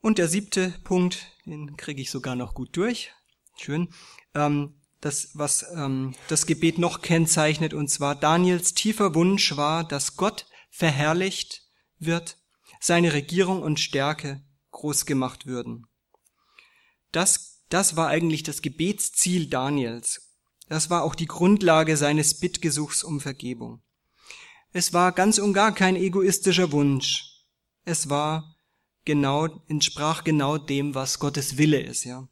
Und 0.00 0.18
der 0.18 0.28
siebte 0.28 0.74
Punkt, 0.84 1.32
den 1.44 1.76
kriege 1.76 2.00
ich 2.00 2.10
sogar 2.10 2.36
noch 2.36 2.54
gut 2.54 2.76
durch. 2.76 3.12
Schön. 3.56 3.88
Ähm, 4.34 4.75
das, 5.00 5.30
was 5.34 5.64
ähm, 5.74 6.14
das 6.28 6.46
Gebet 6.46 6.78
noch 6.78 7.02
kennzeichnet, 7.02 7.74
und 7.74 7.88
zwar 7.88 8.14
Daniels 8.14 8.74
tiefer 8.74 9.14
Wunsch 9.14 9.56
war, 9.56 9.84
dass 9.84 10.16
Gott 10.16 10.46
verherrlicht 10.70 11.62
wird, 11.98 12.38
seine 12.80 13.12
Regierung 13.12 13.62
und 13.62 13.80
Stärke 13.80 14.42
groß 14.70 15.06
gemacht 15.06 15.46
würden. 15.46 15.86
Das, 17.12 17.62
das 17.68 17.96
war 17.96 18.08
eigentlich 18.08 18.42
das 18.42 18.62
Gebetsziel 18.62 19.48
Daniels. 19.48 20.34
Das 20.68 20.90
war 20.90 21.02
auch 21.02 21.14
die 21.14 21.26
Grundlage 21.26 21.96
seines 21.96 22.38
Bittgesuchs 22.38 23.04
um 23.04 23.20
Vergebung. 23.20 23.82
Es 24.72 24.92
war 24.92 25.12
ganz 25.12 25.38
und 25.38 25.52
gar 25.52 25.72
kein 25.72 25.96
egoistischer 25.96 26.72
Wunsch. 26.72 27.44
Es 27.84 28.10
war 28.10 28.56
genau, 29.04 29.48
entsprach 29.68 30.24
genau 30.24 30.58
dem, 30.58 30.94
was 30.94 31.18
Gottes 31.18 31.56
Wille 31.56 31.80
ist, 31.80 32.04
ja. 32.04 32.28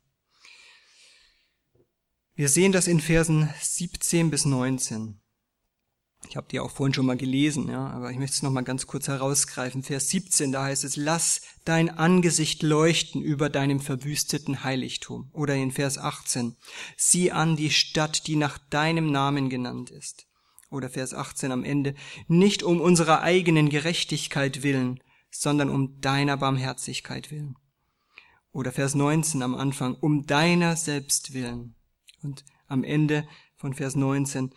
Wir 2.37 2.49
sehen 2.49 2.73
das 2.73 2.89
in 2.89 2.99
Versen 2.99 3.49
17 3.61 4.29
bis 4.29 4.45
19. 4.45 5.21
Ich 6.29 6.37
habe 6.37 6.49
die 6.51 6.59
auch 6.59 6.71
vorhin 6.73 6.93
schon 6.93 7.07
mal 7.07 7.17
gelesen, 7.17 7.69
ja, 7.69 7.87
aber 7.87 8.11
ich 8.11 8.19
möchte 8.19 8.35
es 8.35 8.43
noch 8.43 8.51
mal 8.51 8.65
ganz 8.65 8.89
kurz 8.89 9.07
herausgreifen. 9.07 9.85
Vers 9.85 10.09
17, 10.09 10.51
da 10.51 10.65
heißt 10.65 10.83
es: 10.83 10.97
Lass 10.97 11.43
dein 11.65 11.91
Angesicht 11.91 12.65
leuchten 12.65 13.23
über 13.23 13.51
deinem 13.51 13.79
verwüsteten 13.79 14.65
Heiligtum. 14.65 15.31
Oder 15.33 15.55
in 15.55 15.71
Vers 15.71 15.97
18: 15.97 16.57
Sieh 16.97 17.31
an 17.31 17.55
die 17.55 17.71
Stadt, 17.71 18.27
die 18.27 18.35
nach 18.35 18.59
deinem 18.59 19.13
Namen 19.13 19.49
genannt 19.49 19.91
ist. 19.91 20.27
Oder 20.71 20.91
Vers 20.91 21.15
18 21.15 21.53
am 21.53 21.63
Ende: 21.63 21.95
Nicht 22.27 22.65
um 22.65 22.81
unserer 22.81 23.23
eigenen 23.23 23.69
Gerechtigkeit 23.69 24.65
willen, 24.65 24.99
sondern 25.31 25.71
um 25.71 26.01
deiner 26.01 26.37
Barmherzigkeit 26.37 27.31
willen. 27.31 27.55
Oder 28.51 28.73
Vers 28.73 28.97
19 28.97 29.41
am 29.41 29.55
Anfang: 29.55 29.95
Um 29.95 30.27
deiner 30.27 30.75
selbst 30.75 31.33
willen. 31.33 31.77
Und 32.25 32.45
am 32.67 32.83
Ende 32.83 33.29
von 33.55 33.75
Vers 33.75 33.95
19, 33.95 34.53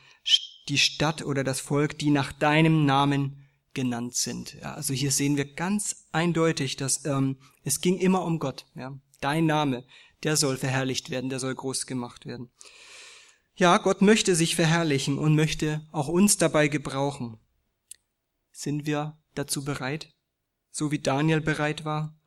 die 0.70 0.78
Stadt 0.78 1.24
oder 1.24 1.44
das 1.44 1.60
Volk, 1.60 2.00
die 2.00 2.10
nach 2.10 2.32
deinem 2.32 2.86
Namen 2.86 3.48
genannt 3.74 4.16
sind. 4.16 4.56
Ja, 4.56 4.74
also 4.74 4.94
hier 4.94 5.12
sehen 5.12 5.38
wir 5.38 5.54
ganz 5.54 6.08
eindeutig, 6.12 6.78
dass 6.78 7.06
ähm, 7.06 7.38
es 7.64 7.80
ging 7.80 8.00
immer 8.00 8.26
um 8.26 8.40
Gott. 8.40 8.66
Ja. 8.74 8.98
Dein 9.22 9.46
Name, 9.46 9.86
der 10.24 10.36
soll 10.36 10.58
verherrlicht 10.58 11.10
werden, 11.10 11.30
der 11.30 11.40
soll 11.40 11.54
groß 11.54 11.86
gemacht 11.86 12.26
werden. 12.26 12.50
Ja, 13.56 13.78
Gott 13.78 14.02
möchte 14.02 14.36
sich 14.36 14.56
verherrlichen 14.56 15.18
und 15.18 15.36
möchte 15.36 15.88
auch 15.92 16.08
uns 16.08 16.38
dabei 16.38 16.68
gebrauchen. 16.68 17.40
Sind 18.52 18.86
wir 18.86 19.18
dazu 19.36 19.64
bereit? 19.64 20.14
So 20.72 20.92
wie 20.92 21.00
Daniel 21.00 21.42
bereit 21.42 21.86
war? 21.86 22.20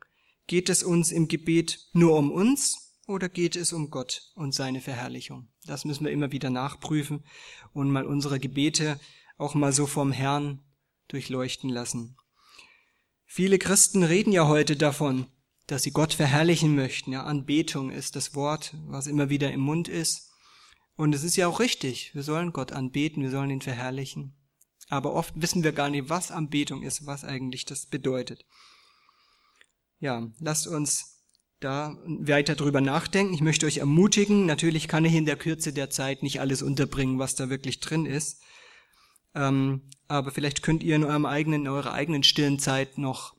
Geht 0.47 0.69
es 0.69 0.83
uns 0.83 1.11
im 1.11 1.27
Gebet 1.27 1.79
nur 1.93 2.17
um 2.17 2.31
uns 2.31 2.80
oder 3.07 3.29
geht 3.29 3.55
es 3.55 3.73
um 3.73 3.89
Gott 3.89 4.31
und 4.35 4.53
seine 4.53 4.81
Verherrlichung? 4.81 5.49
Das 5.65 5.85
müssen 5.85 6.05
wir 6.05 6.11
immer 6.11 6.31
wieder 6.31 6.49
nachprüfen 6.49 7.23
und 7.73 7.91
mal 7.91 8.05
unsere 8.05 8.39
Gebete 8.39 8.99
auch 9.37 9.55
mal 9.55 9.73
so 9.73 9.87
vom 9.87 10.11
Herrn 10.11 10.63
durchleuchten 11.07 11.69
lassen. 11.69 12.15
Viele 13.25 13.59
Christen 13.59 14.03
reden 14.03 14.31
ja 14.31 14.47
heute 14.47 14.75
davon, 14.75 15.27
dass 15.67 15.83
sie 15.83 15.91
Gott 15.91 16.13
verherrlichen 16.13 16.75
möchten. 16.75 17.11
Ja, 17.13 17.23
Anbetung 17.23 17.91
ist 17.91 18.15
das 18.15 18.35
Wort, 18.35 18.75
was 18.87 19.07
immer 19.07 19.29
wieder 19.29 19.51
im 19.51 19.61
Mund 19.61 19.87
ist. 19.87 20.31
Und 20.95 21.15
es 21.15 21.23
ist 21.23 21.37
ja 21.37 21.47
auch 21.47 21.59
richtig. 21.59 22.13
Wir 22.13 22.23
sollen 22.23 22.51
Gott 22.51 22.71
anbeten, 22.71 23.23
wir 23.23 23.31
sollen 23.31 23.49
ihn 23.49 23.61
verherrlichen. 23.61 24.35
Aber 24.89 25.13
oft 25.13 25.33
wissen 25.41 25.63
wir 25.63 25.71
gar 25.71 25.89
nicht, 25.89 26.09
was 26.09 26.31
Anbetung 26.31 26.83
ist, 26.83 27.05
was 27.05 27.23
eigentlich 27.23 27.65
das 27.65 27.85
bedeutet. 27.85 28.45
Ja, 29.99 30.29
lasst 30.39 30.67
uns 30.67 31.20
da 31.61 31.95
weiter 32.05 32.55
drüber 32.55 32.81
nachdenken. 32.81 33.33
Ich 33.33 33.41
möchte 33.41 33.65
euch 33.65 33.77
ermutigen. 33.77 34.45
Natürlich 34.45 34.87
kann 34.87 35.05
ich 35.05 35.13
in 35.13 35.25
der 35.25 35.37
Kürze 35.37 35.71
der 35.71 35.89
Zeit 35.89 36.23
nicht 36.23 36.41
alles 36.41 36.61
unterbringen, 36.61 37.19
was 37.19 37.35
da 37.35 37.49
wirklich 37.49 37.79
drin 37.79 38.05
ist. 38.05 38.41
Ähm, 39.33 39.83
aber 40.07 40.31
vielleicht 40.31 40.63
könnt 40.63 40.83
ihr 40.83 40.95
in 40.95 41.05
eurem 41.05 41.25
eigenen, 41.25 41.61
in 41.61 41.67
eurer 41.67 41.93
eigenen 41.93 42.23
stillen 42.23 42.59
Zeit 42.59 42.97
noch 42.97 43.35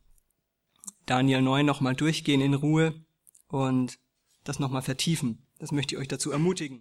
Daniel 1.05 1.43
9 1.43 1.66
nochmal 1.66 1.95
durchgehen 1.95 2.41
in 2.41 2.55
Ruhe 2.55 3.05
und 3.49 3.99
das 4.45 4.59
nochmal 4.59 4.83
vertiefen. 4.83 5.47
Das 5.59 5.73
möchte 5.73 5.95
ich 5.95 6.01
euch 6.01 6.09
dazu 6.09 6.31
ermutigen. 6.31 6.81